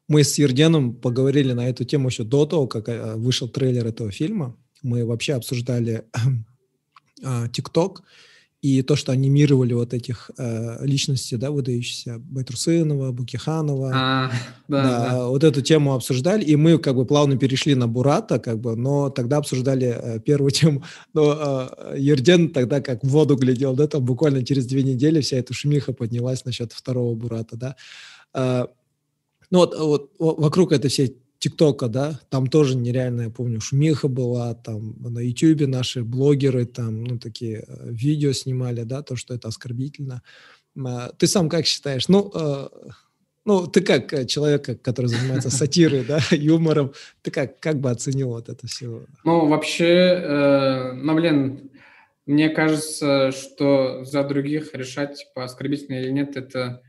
[0.08, 4.10] мы с Ерденом поговорили на эту тему еще до того, как э, вышел трейлер этого
[4.10, 6.04] фильма, мы вообще обсуждали
[7.24, 8.02] а, ТикТок,
[8.60, 14.30] и то, что анимировали вот этих э, личностей, да, выдающихся, Байтурсынова, Букиханова, а,
[14.66, 18.40] да, да, да, вот эту тему обсуждали, и мы как бы плавно перешли на Бурата,
[18.40, 20.82] как бы, но тогда обсуждали э, первую тему,
[21.14, 25.36] но э, Ерден тогда как в воду глядел, да, там буквально через две недели вся
[25.36, 27.76] эта шумиха поднялась насчет второго Бурата, да.
[28.34, 28.66] Э,
[29.50, 34.54] ну вот, вот вокруг этой всей ТикТока, да, там тоже нереально, я помню, шумиха была,
[34.54, 39.48] там на Ютубе наши блогеры там, ну, такие э, видео снимали, да, то, что это
[39.48, 40.22] оскорбительно.
[40.84, 42.08] А, ты сам как считаешь?
[42.08, 42.68] Ну, э,
[43.44, 48.28] ну, ты как э, человек, который занимается сатирой, да, юмором, ты как, как бы оценил
[48.28, 49.06] вот это все?
[49.24, 51.70] Ну, вообще, э, ну, блин,
[52.26, 56.82] мне кажется, что за других решать, типа, оскорбительно или нет, это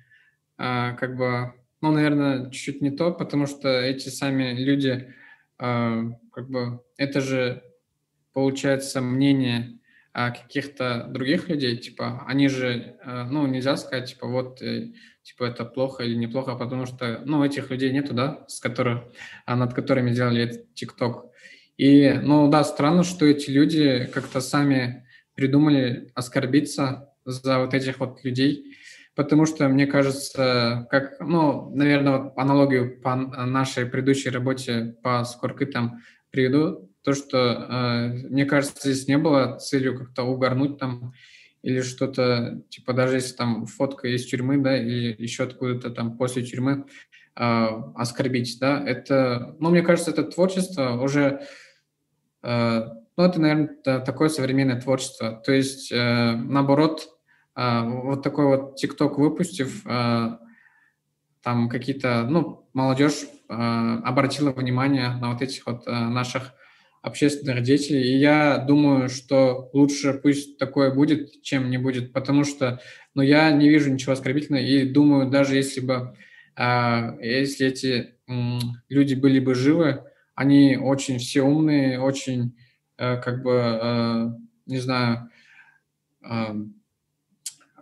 [0.58, 5.14] э, как бы ну, наверное, чуть-чуть не то, потому что эти сами люди,
[5.60, 7.64] э, как бы, это же,
[8.34, 9.80] получается, мнение
[10.14, 14.92] э, каких-то других людей, типа, они же, э, ну, нельзя сказать, типа, вот, э,
[15.24, 19.04] типа, это плохо или неплохо, потому что, ну, этих людей нету, да, с которых,
[19.48, 21.26] над которыми делали этот ТикТок.
[21.78, 28.24] И, ну, да, странно, что эти люди как-то сами придумали оскорбиться за вот этих вот
[28.26, 28.76] людей,
[29.20, 36.00] потому что, мне кажется, как, ну, наверное, вот аналогию по нашей предыдущей работе по скоркытам
[36.30, 41.12] приведу, то, что, э, мне кажется, здесь не было целью как-то угорнуть там
[41.64, 46.44] или что-то, типа, даже если там фотка из тюрьмы, да, или еще откуда-то там после
[46.44, 46.86] тюрьмы
[47.36, 51.42] э, оскорбить, да, это, ну, мне кажется, это творчество уже,
[52.42, 52.82] э,
[53.18, 57.19] ну, это, наверное, такое современное творчество, то есть, э, наоборот,
[57.84, 60.40] вот такой вот ТикТок выпустив, а,
[61.42, 66.54] там какие-то, ну, молодежь а, обратила внимание на вот этих вот наших
[67.02, 68.14] общественных деятелей.
[68.14, 72.82] И я думаю, что лучше пусть такое будет, чем не будет, потому что,
[73.16, 76.16] ну, я не вижу ничего оскорбительного, и думаю, даже если бы,
[76.58, 78.16] если эти
[78.90, 80.04] люди были бы живы,
[80.40, 82.56] они очень все умные, очень
[82.98, 84.30] э, как бы, э,
[84.68, 85.30] не знаю,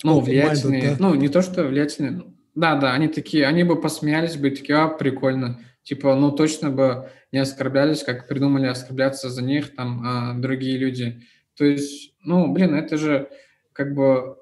[0.04, 0.96] ну, влиятельные, да?
[1.00, 2.26] ну, не то, что влиятельные,
[2.56, 7.10] да, да, они такие, они бы посмеялись бы, такие, а, прикольно, типа, ну, точно бы
[7.32, 11.22] не оскорблялись, как придумали оскорбляться за них там а, другие люди.
[11.56, 13.30] То есть, ну, блин, это же
[13.74, 14.38] как бы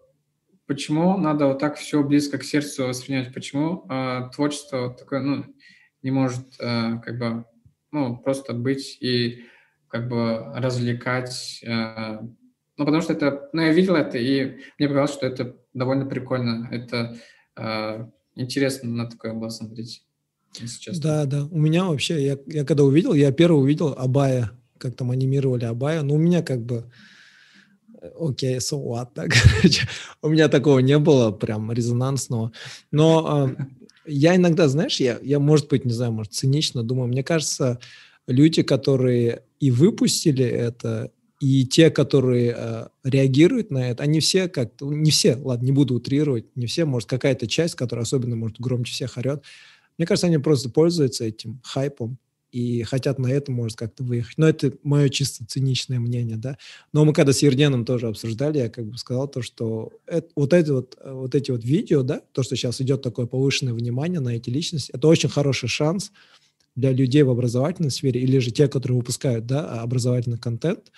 [0.68, 3.34] почему надо вот так все близко к сердцу воспринять?
[3.34, 5.46] Почему э, творчество такое, ну,
[6.02, 7.46] не может э, как бы,
[7.92, 9.46] ну, просто быть и
[9.88, 11.64] как бы развлекать?
[11.66, 12.20] Э,
[12.78, 16.68] ну, потому что это, ну, я видел это, и мне показалось, что это довольно прикольно.
[16.72, 17.18] Это
[17.56, 18.06] э,
[18.36, 20.04] интересно на такое было смотреть.
[20.60, 20.92] Если.
[21.00, 21.46] Да, да.
[21.46, 26.02] У меня вообще, я, я когда увидел, я первый увидел Абая, как там анимировали Абая,
[26.02, 26.86] но у меня как бы
[28.20, 29.88] окей, okay, so what, да, короче,
[30.22, 32.52] у меня такого не было прям резонансного,
[32.92, 33.64] но э,
[34.06, 37.80] я иногда, знаешь, я, я, может быть, не знаю, может, цинично думаю, мне кажется,
[38.28, 44.72] люди, которые и выпустили это, и те, которые э, реагируют на это, они все как
[44.82, 48.94] не все, ладно, не буду утрировать, не все, может, какая-то часть, которая особенно, может, громче
[48.94, 49.44] всех орет,
[49.98, 52.18] мне кажется, они просто пользуются этим хайпом,
[52.56, 54.38] и хотят на это, может, как-то выехать.
[54.38, 56.58] Но это мое чисто циничное мнение, да.
[56.94, 60.54] Но мы когда с Ерденом тоже обсуждали, я как бы сказал то, что это, вот,
[60.54, 64.30] эти вот, вот эти вот видео, да, то, что сейчас идет такое повышенное внимание на
[64.30, 66.14] эти личности, это очень хороший шанс
[66.78, 70.94] для людей в образовательной сфере или же те, которые выпускают, да, образовательный контент,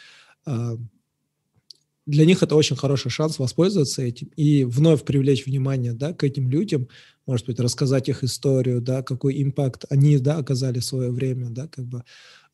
[2.08, 6.50] для них это очень хороший шанс воспользоваться этим и вновь привлечь внимание да, к этим
[6.50, 6.88] людям,
[7.26, 11.68] может быть, рассказать их историю, да, какой импакт они да, оказали в свое время, да,
[11.68, 12.04] как бы,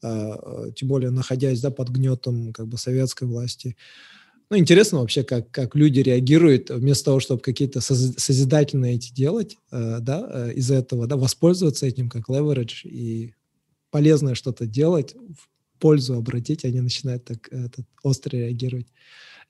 [0.01, 3.77] э, тем более находясь да, под гнетом как бы, советской власти.
[4.49, 9.99] Ну, интересно вообще, как, как люди реагируют вместо того, чтобы какие-то созидательные эти делать, э,
[10.01, 13.35] да, э, из этого, да, воспользоваться этим как leverage и
[13.91, 15.47] полезное что-то делать, в
[15.83, 18.87] пользу обратить, они начинают так этот, остро реагировать.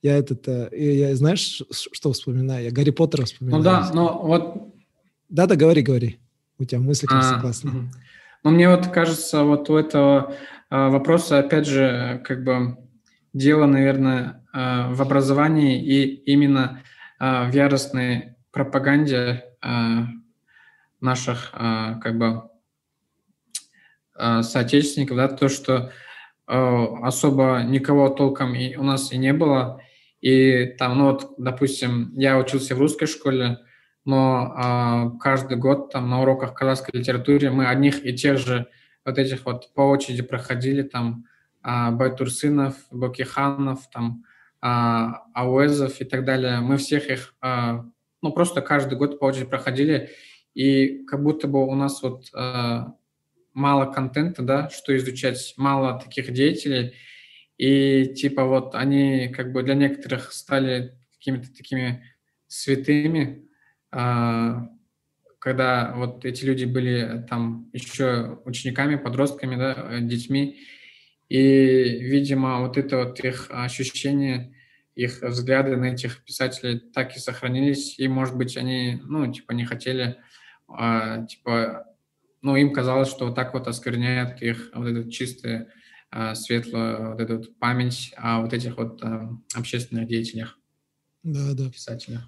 [0.02, 2.64] Я этот, э, я, знаешь, что вспоминаю?
[2.66, 3.60] Я Гарри Поттера вспоминаю.
[3.60, 4.74] Ну да, но вот...
[5.30, 6.18] Да-да, говори, говори.
[6.58, 7.92] У тебя мысли, как а, согласны.
[8.44, 10.36] Ну, мне вот кажется, вот у этого
[10.72, 12.78] а, вопроса, опять же, как бы
[13.32, 16.82] дело, наверное, а, в образовании и именно
[17.20, 19.46] а, в яростной пропаганде
[21.00, 22.44] наших, как бы,
[24.16, 25.92] соотечественников, да, то, что
[26.46, 29.82] особо никого толком и у нас и не было,
[30.24, 33.60] и там, ну вот, допустим, я учился в русской школе,
[34.06, 38.68] но а, каждый год там на уроках казахской литературы мы одних и тех же
[39.06, 41.26] вот этих вот по очереди проходили, там
[41.62, 44.24] а, Байтурсынов, Бакиханов, там
[44.62, 46.60] а, Ауэзов и так далее.
[46.62, 47.86] Мы всех их, а,
[48.22, 50.10] ну просто каждый год по очереди проходили,
[50.54, 52.30] и как будто бы у нас вот
[53.54, 56.94] мало контента, да, что изучать, мало таких деятелей,
[57.58, 62.04] и типа вот они как бы для некоторых стали какими-то такими
[62.48, 63.48] святыми,
[63.92, 64.68] а,
[65.40, 70.60] когда вот эти люди были там еще учениками, подростками, да, детьми,
[71.30, 74.54] и, видимо, вот это вот их ощущение,
[74.96, 79.66] их взгляды на этих писателей так и сохранились, и, может быть, они, ну, типа, не
[79.66, 80.18] хотели,
[80.68, 81.88] а, типа,
[82.44, 85.70] ну, им казалось, что вот так вот оскверняет их вот это чистое
[86.12, 90.60] а, светлую вот эту память о вот этих вот а, общественных деятелях,
[91.24, 91.70] да, да.
[91.72, 92.22] писателях.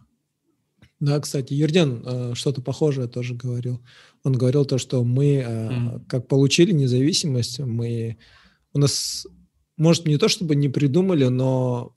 [1.02, 3.82] Да, кстати, Ерден э, что-то похожее тоже говорил.
[4.24, 6.06] Он говорил то, что мы, mm.
[6.08, 8.18] как получили независимость, мы
[8.74, 9.28] у нас,
[9.76, 11.96] может, не то чтобы не придумали, но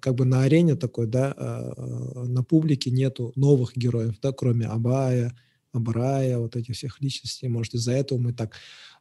[0.00, 5.36] как бы на арене такой, да, на публике нету новых героев, да, кроме Абая,
[5.72, 7.48] Абрая, вот этих всех личностей.
[7.48, 8.56] Может, из-за этого мы так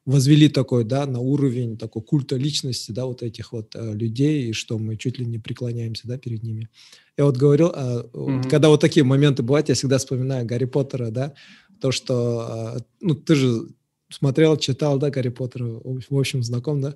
[0.05, 4.53] возвели такой, да, на уровень такой культа личности, да, вот этих вот э, людей, и
[4.53, 6.69] что мы чуть ли не преклоняемся, да, перед ними.
[7.17, 8.49] Я вот говорил, э, mm-hmm.
[8.49, 11.33] когда вот такие моменты бывают, я всегда вспоминаю Гарри Поттера, да,
[11.81, 13.67] то, что, э, ну, ты же
[14.09, 16.95] смотрел, читал, да, Гарри Поттера, в общем, знаком, да,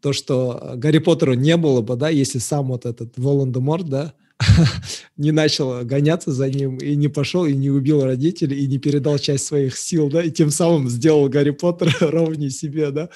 [0.00, 4.14] то, что э, Гарри Поттеру не было бы, да, если сам вот этот Волан-де-Морт, да,
[5.16, 9.18] не начал гоняться за ним и не пошел и не убил родителей и не передал
[9.18, 13.10] часть своих сил, да, и тем самым сделал Гарри Поттера ровнее себе, да.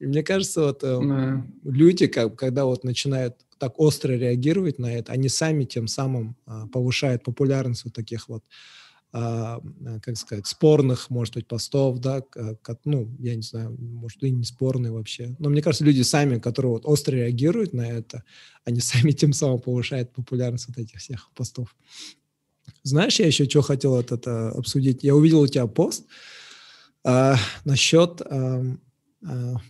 [0.00, 1.42] И мне кажется, вот э, yeah.
[1.64, 6.64] люди, как, когда вот начинают так остро реагировать на это, они сами тем самым э,
[6.72, 8.83] повышают популярность вот таких вот а,
[9.14, 14.42] как сказать, спорных, может быть, постов, да, как, ну, я не знаю, может, и не
[14.42, 15.36] спорные вообще.
[15.38, 18.24] Но мне кажется, люди сами, которые вот остро реагируют на это,
[18.64, 21.76] они сами тем самым повышают популярность вот этих всех постов.
[22.82, 25.04] Знаешь, я еще что хотел вот это обсудить?
[25.04, 26.06] Я увидел у тебя пост
[27.04, 28.76] а, насчет а, А,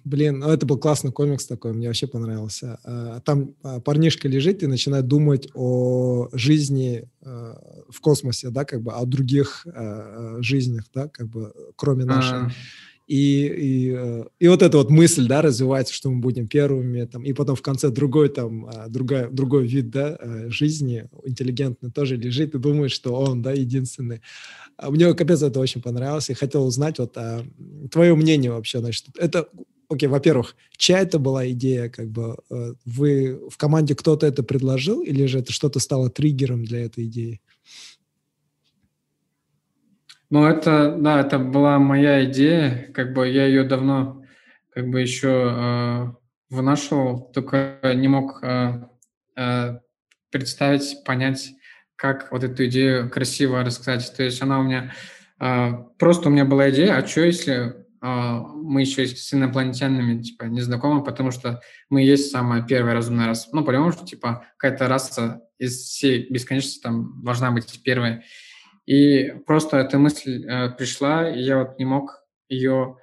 [0.05, 2.79] блин, ну это был классный комикс такой, мне вообще понравился.
[2.85, 8.93] А, там а, парнишка лежит и начинает думать о жизни в космосе, да, как бы
[8.93, 9.67] о других
[10.41, 12.39] жизнях, да, как бы кроме нашей.
[12.39, 12.51] А-а-а.
[13.07, 17.33] И, и, и вот эта вот мысль, да, развивается, что мы будем первыми, там, и
[17.35, 22.93] потом в конце другой там, другая, другой вид, да, жизни, интеллигентный тоже лежит и думает,
[22.93, 24.23] что он, да, единственный.
[24.77, 27.45] А мне капец это очень понравилось, и хотел узнать вот а,
[27.91, 29.49] твое мнение вообще, значит, это,
[29.89, 35.03] окей, во-первых, чья это была идея, как бы, э, вы в команде кто-то это предложил,
[35.03, 37.41] или же это что-то стало триггером для этой идеи?
[40.35, 44.25] Ну, это, да, это была моя идея, как бы я ее давно,
[44.71, 46.07] как бы еще э,
[46.51, 48.83] вынашивал, только не мог э,
[49.37, 49.79] э,
[50.31, 51.53] представить, понять,
[51.95, 54.13] как вот эту идею красиво рассказать.
[54.17, 54.93] То есть она у меня...
[55.39, 55.71] Э,
[56.01, 60.63] просто у меня была идея, а что если э, мы еще с инопланетянами типа не
[60.63, 61.61] знакомы, потому что
[61.91, 63.51] мы есть самая первая разумная раса.
[63.53, 68.25] Ну, понимаем, что типа какая-то раса из всей бесконечности там должна быть первой.
[68.87, 72.99] И просто эта мысль э, пришла, и я вот не мог ее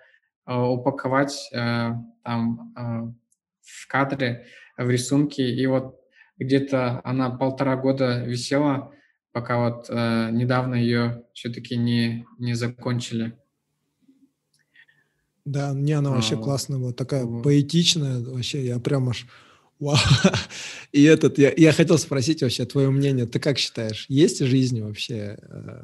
[0.45, 1.91] э, упаковать э,
[2.23, 3.13] там э,
[3.61, 4.45] в кадре,
[4.77, 5.49] в рисунке.
[5.49, 5.99] И вот
[6.37, 8.91] где-то она полтора года висела,
[9.31, 13.37] пока вот э, недавно ее все-таки не, не закончили.
[15.45, 17.43] Да, мне она вообще а, классная была, такая вот.
[17.43, 19.27] поэтичная, вообще я прям аж
[19.81, 19.97] вау.
[20.93, 25.37] И этот, я, я хотел спросить вообще твое мнение, ты как считаешь, есть жизнь вообще
[25.41, 25.83] э,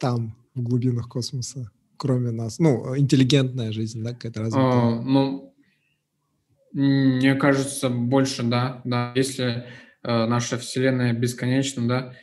[0.00, 2.58] там, в глубинах космоса, кроме нас?
[2.58, 4.64] Ну, интеллигентная жизнь, да, какая-то развитая?
[4.64, 5.54] А, ну,
[6.72, 9.12] мне кажется, больше, да, да.
[9.14, 12.14] Если э, наша Вселенная бесконечна, да,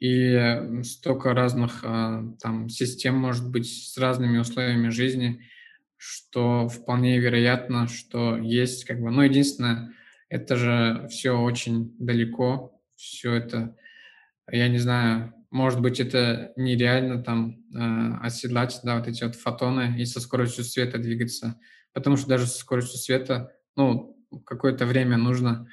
[0.00, 5.40] и столько разных э, там систем может быть с разными условиями жизни,
[5.96, 9.94] что вполне вероятно, что есть как бы, ну, единственное,
[10.34, 13.76] это же все очень далеко, все это,
[14.50, 19.94] я не знаю, может быть, это нереально там э, оседлать, да, вот эти вот фотоны
[19.96, 21.60] и со скоростью света двигаться,
[21.92, 25.68] потому что даже со скоростью света ну, какое-то время нужно,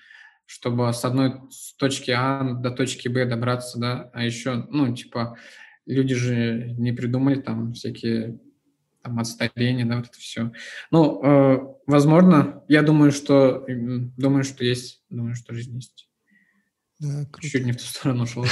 [0.45, 5.39] чтобы с одной с точки А до точки Б добраться, да, а еще, ну, типа,
[5.87, 8.39] люди же не придумали там всякие
[9.01, 10.51] там отстарения, да, вот это все.
[10.91, 13.65] Ну, э, возможно, я думаю, что
[14.17, 16.07] думаю, что есть, думаю, что жизнь есть.
[17.01, 17.49] Да, круто.
[17.49, 18.45] Чуть не в ту сторону ушел.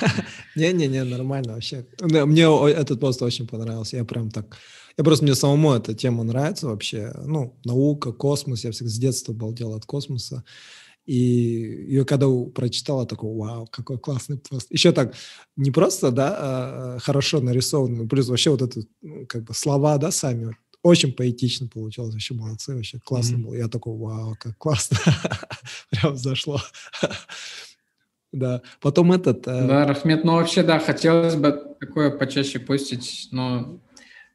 [0.54, 1.86] Не-не-не, нормально вообще.
[2.00, 3.96] Мне этот пост очень понравился.
[3.96, 4.58] Я прям так...
[4.96, 7.12] Я просто, мне самому эта тема нравится вообще.
[7.24, 8.62] Ну, наука, космос.
[8.62, 10.44] Я всегда с детства балдел от космоса.
[11.06, 14.66] И ее когда прочитал, я такой, вау, какой классный пост.
[14.70, 15.14] Еще так,
[15.56, 20.10] не просто, да, а, хорошо нарисованный, плюс вообще вот это, ну, как бы слова, да,
[20.10, 23.42] сами, очень поэтично получилось, вообще молодцы, вообще классно mm-hmm.
[23.42, 23.54] было.
[23.54, 24.98] Я такой, вау, как классно,
[25.90, 26.60] прям зашло.
[28.32, 29.46] Да, потом этот...
[29.48, 29.66] Э...
[29.66, 33.80] Да, Рахмет, ну вообще, да, хотелось бы такое почаще постить, но,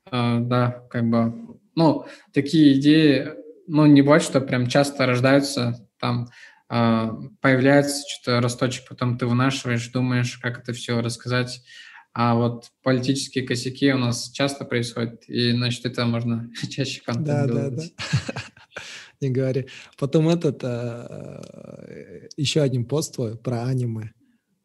[0.10, 3.34] э, да, как бы, ну, такие идеи,
[3.68, 6.30] ну, не бывает, что прям часто рождаются, там,
[6.72, 11.62] появляется что-то росточек, потом ты вынашиваешь, думаешь, как это все рассказать,
[12.14, 17.48] а вот политические косяки у нас часто происходят, и, значит, это можно чаще контент Да,
[17.48, 17.76] делать.
[17.76, 18.34] да, да
[19.22, 19.68] не говори.
[19.98, 21.42] Потом этот, а,
[22.38, 24.12] еще один пост твой про аниме.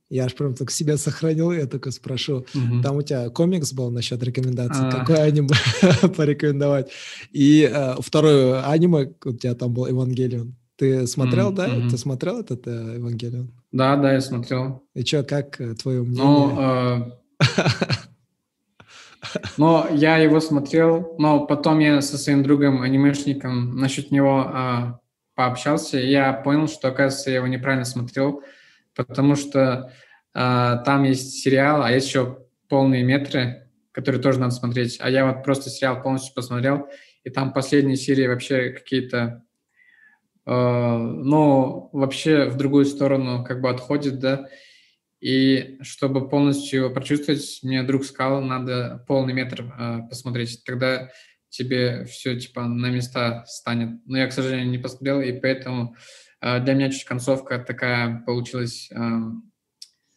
[0.09, 2.47] Я аж прям так себя сохранил, я только спрошу.
[2.55, 2.83] Угу.
[2.83, 4.87] Там у тебя комикс был насчет рекомендаций.
[4.87, 4.91] А.
[4.91, 5.49] Какое аниме
[6.17, 6.91] порекомендовать?
[7.33, 10.55] И а, второе аниме у тебя там был Евангелион.
[10.77, 11.69] Ты смотрел, mm да?
[11.69, 11.89] Mm-hmm.
[11.89, 13.53] Ты смотрел этот э, Евангелион?
[13.73, 14.83] Да, да, я смотрел.
[14.95, 16.25] И что, как э, твое мнение?
[16.25, 17.13] Ну,
[19.57, 25.01] Но я его смотрел, но потом я со своим другом, анимешником, насчет него а,
[25.35, 28.43] пообщался, и я понял, что, оказывается, я его неправильно смотрел,
[28.95, 29.93] потому что
[30.33, 34.99] а, там есть сериал, а есть еще полные метры, которые тоже надо смотреть.
[35.01, 36.89] А я вот просто сериал полностью посмотрел,
[37.25, 39.45] и там последние серии вообще какие-то,
[40.47, 44.47] э, ну, вообще в другую сторону как бы отходят, да,
[45.21, 50.63] и чтобы полностью его прочувствовать, мне друг сказал, надо полный метр э, посмотреть.
[50.65, 51.11] Тогда
[51.49, 54.01] тебе все типа на места станет.
[54.07, 55.97] Но я, к сожалению, не посмотрел, и поэтому
[56.41, 58.99] э, для меня чуть концовка такая получилась э,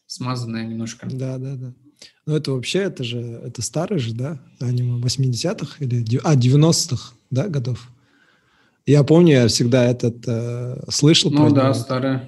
[0.05, 1.07] смазанная немножко.
[1.09, 1.73] Да, да, да.
[2.25, 7.47] Ну это вообще, это же, это старый же, да, аниме 80-х или, а, 90-х, да,
[7.47, 7.89] годов?
[8.89, 11.73] Я помню, я всегда этот э, слышал ну, да, него.
[11.75, 12.21] старый.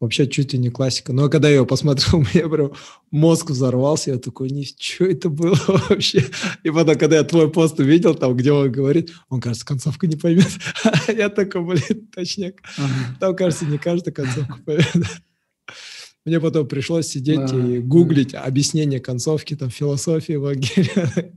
[0.00, 1.12] вообще чуть ли не классика.
[1.12, 2.72] Но когда я ее посмотрел, у меня прям
[3.10, 5.58] мозг взорвался, я такой, не, что это было
[5.90, 6.24] вообще?
[6.62, 10.16] И потом, когда я твой пост увидел, там, где он говорит, он, кажется, концовку не
[10.16, 10.48] поймет.
[11.14, 12.62] Я такой, блин, точняк.
[13.20, 14.86] Там, кажется, не каждый концовку поймет.
[16.24, 21.34] Мне потом пришлось сидеть и гуглить объяснение концовки, там, философии Евангелия.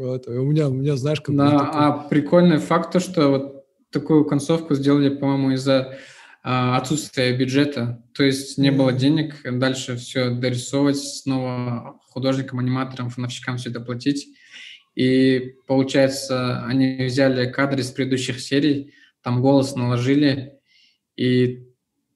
[0.00, 0.26] Вот.
[0.28, 1.36] у меня, у меня, знаешь, как...
[1.36, 1.70] Да, такой...
[1.72, 5.98] а прикольный факт, то, что вот такую концовку сделали, по-моему, из-за
[6.42, 8.02] а, отсутствия бюджета.
[8.14, 14.28] То есть не было денег дальше все дорисовывать, снова художникам, аниматорам, фоновщикам все это платить.
[14.94, 20.58] И получается, они взяли кадры из предыдущих серий, там голос наложили,
[21.14, 21.66] и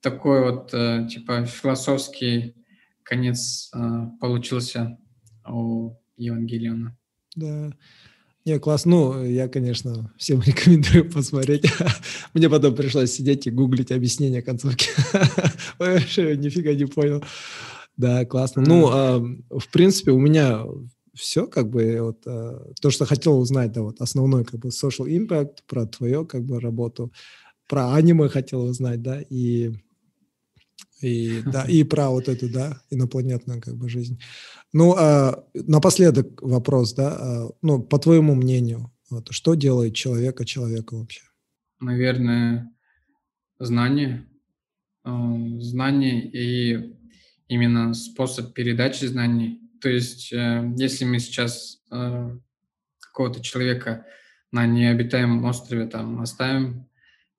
[0.00, 2.56] такой вот, э, типа, философский
[3.02, 3.78] конец э,
[4.20, 4.98] получился
[5.46, 6.96] у Евангелиона.
[7.34, 7.72] Да.
[8.44, 8.84] Не, класс.
[8.84, 11.66] Ну, я, конечно, всем рекомендую посмотреть.
[12.34, 14.88] Мне потом пришлось сидеть и гуглить объяснение концовки.
[15.78, 17.22] Вообще нифига не понял.
[17.96, 18.62] Да, классно.
[18.62, 20.64] Ну, а, в принципе, у меня
[21.14, 25.06] все, как бы, вот, а, то, что хотел узнать, да, вот, основной, как бы, social
[25.06, 27.12] impact, про твою, как бы, работу,
[27.68, 29.72] про аниме хотел узнать, да, и
[31.00, 34.20] и, да, и про вот эту, да, инопланетную как бы жизнь.
[34.72, 40.94] Ну, а, напоследок вопрос, да, а, ну, по твоему мнению, вот, что делает человека человека
[40.96, 41.22] вообще?
[41.80, 42.72] Наверное,
[43.58, 44.26] знание,
[45.04, 45.10] э,
[45.60, 46.96] знание и
[47.48, 49.60] именно способ передачи знаний.
[49.80, 52.38] То есть, э, если мы сейчас э,
[53.00, 54.06] какого-то человека
[54.50, 56.88] на необитаемом острове там оставим,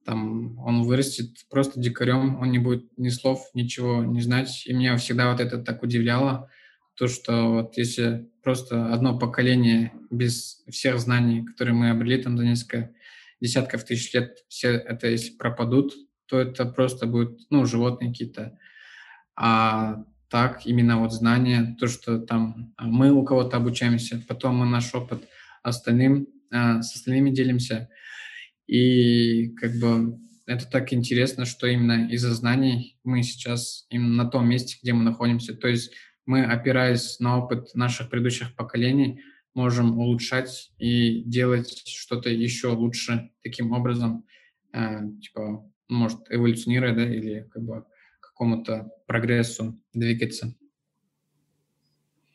[0.05, 4.63] там он вырастет просто дикарем, он не будет ни слов, ничего не знать.
[4.67, 6.49] И меня всегда вот это так удивляло,
[6.93, 12.45] то, что вот если просто одно поколение без всех знаний, которые мы обрели там за
[12.45, 12.91] несколько
[13.41, 15.93] десятков тысяч лет, все это если пропадут,
[16.27, 18.57] то это просто будет, ну, животные какие-то.
[19.35, 24.93] А так, именно вот знания, то, что там мы у кого-то обучаемся, потом мы наш
[24.93, 25.27] опыт
[25.63, 27.89] остальным, а, с остальными делимся–
[28.67, 34.47] и как бы это так интересно, что именно из-за знаний мы сейчас именно на том
[34.47, 35.55] месте, где мы находимся.
[35.55, 35.91] То есть
[36.25, 39.21] мы, опираясь на опыт наших предыдущих поколений,
[39.53, 44.25] можем улучшать и делать что-то еще лучше таким образом,
[44.73, 47.85] э, типа, может, эволюционируя, да, или как бы
[48.19, 50.53] к какому-то прогрессу двигаться.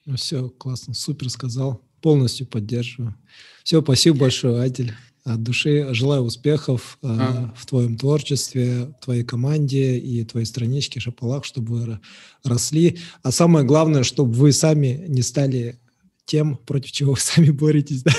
[0.06, 1.84] Ну, все, классно, супер сказал.
[2.00, 3.14] Полностью поддерживаю.
[3.62, 7.54] Все, спасибо большое, Адель от души желаю успехов э, а.
[7.56, 12.00] в твоем творчестве, твоей команде и твоей страничке Шапалах, чтобы вы
[12.44, 12.98] росли.
[13.22, 15.78] А самое главное, чтобы вы сами не стали
[16.24, 18.12] тем, против чего вы сами боретесь, да?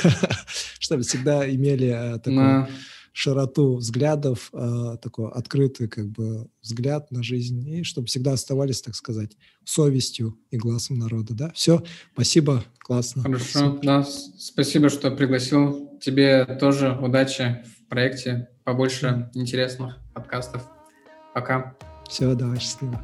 [0.79, 2.69] чтобы всегда имели э, такой да.
[3.13, 8.95] Широту взглядов, э, такой открытый как бы взгляд на жизнь, и чтобы всегда оставались, так
[8.95, 11.33] сказать, совестью и глазом народа.
[11.33, 11.51] Да?
[11.53, 11.83] Все,
[12.13, 13.23] спасибо, классно.
[13.23, 20.63] Хорошо, да, спасибо, что пригласил тебе тоже удачи в проекте, побольше интересных подкастов.
[21.33, 21.75] Пока.
[22.09, 23.01] Все, давай, счастливо.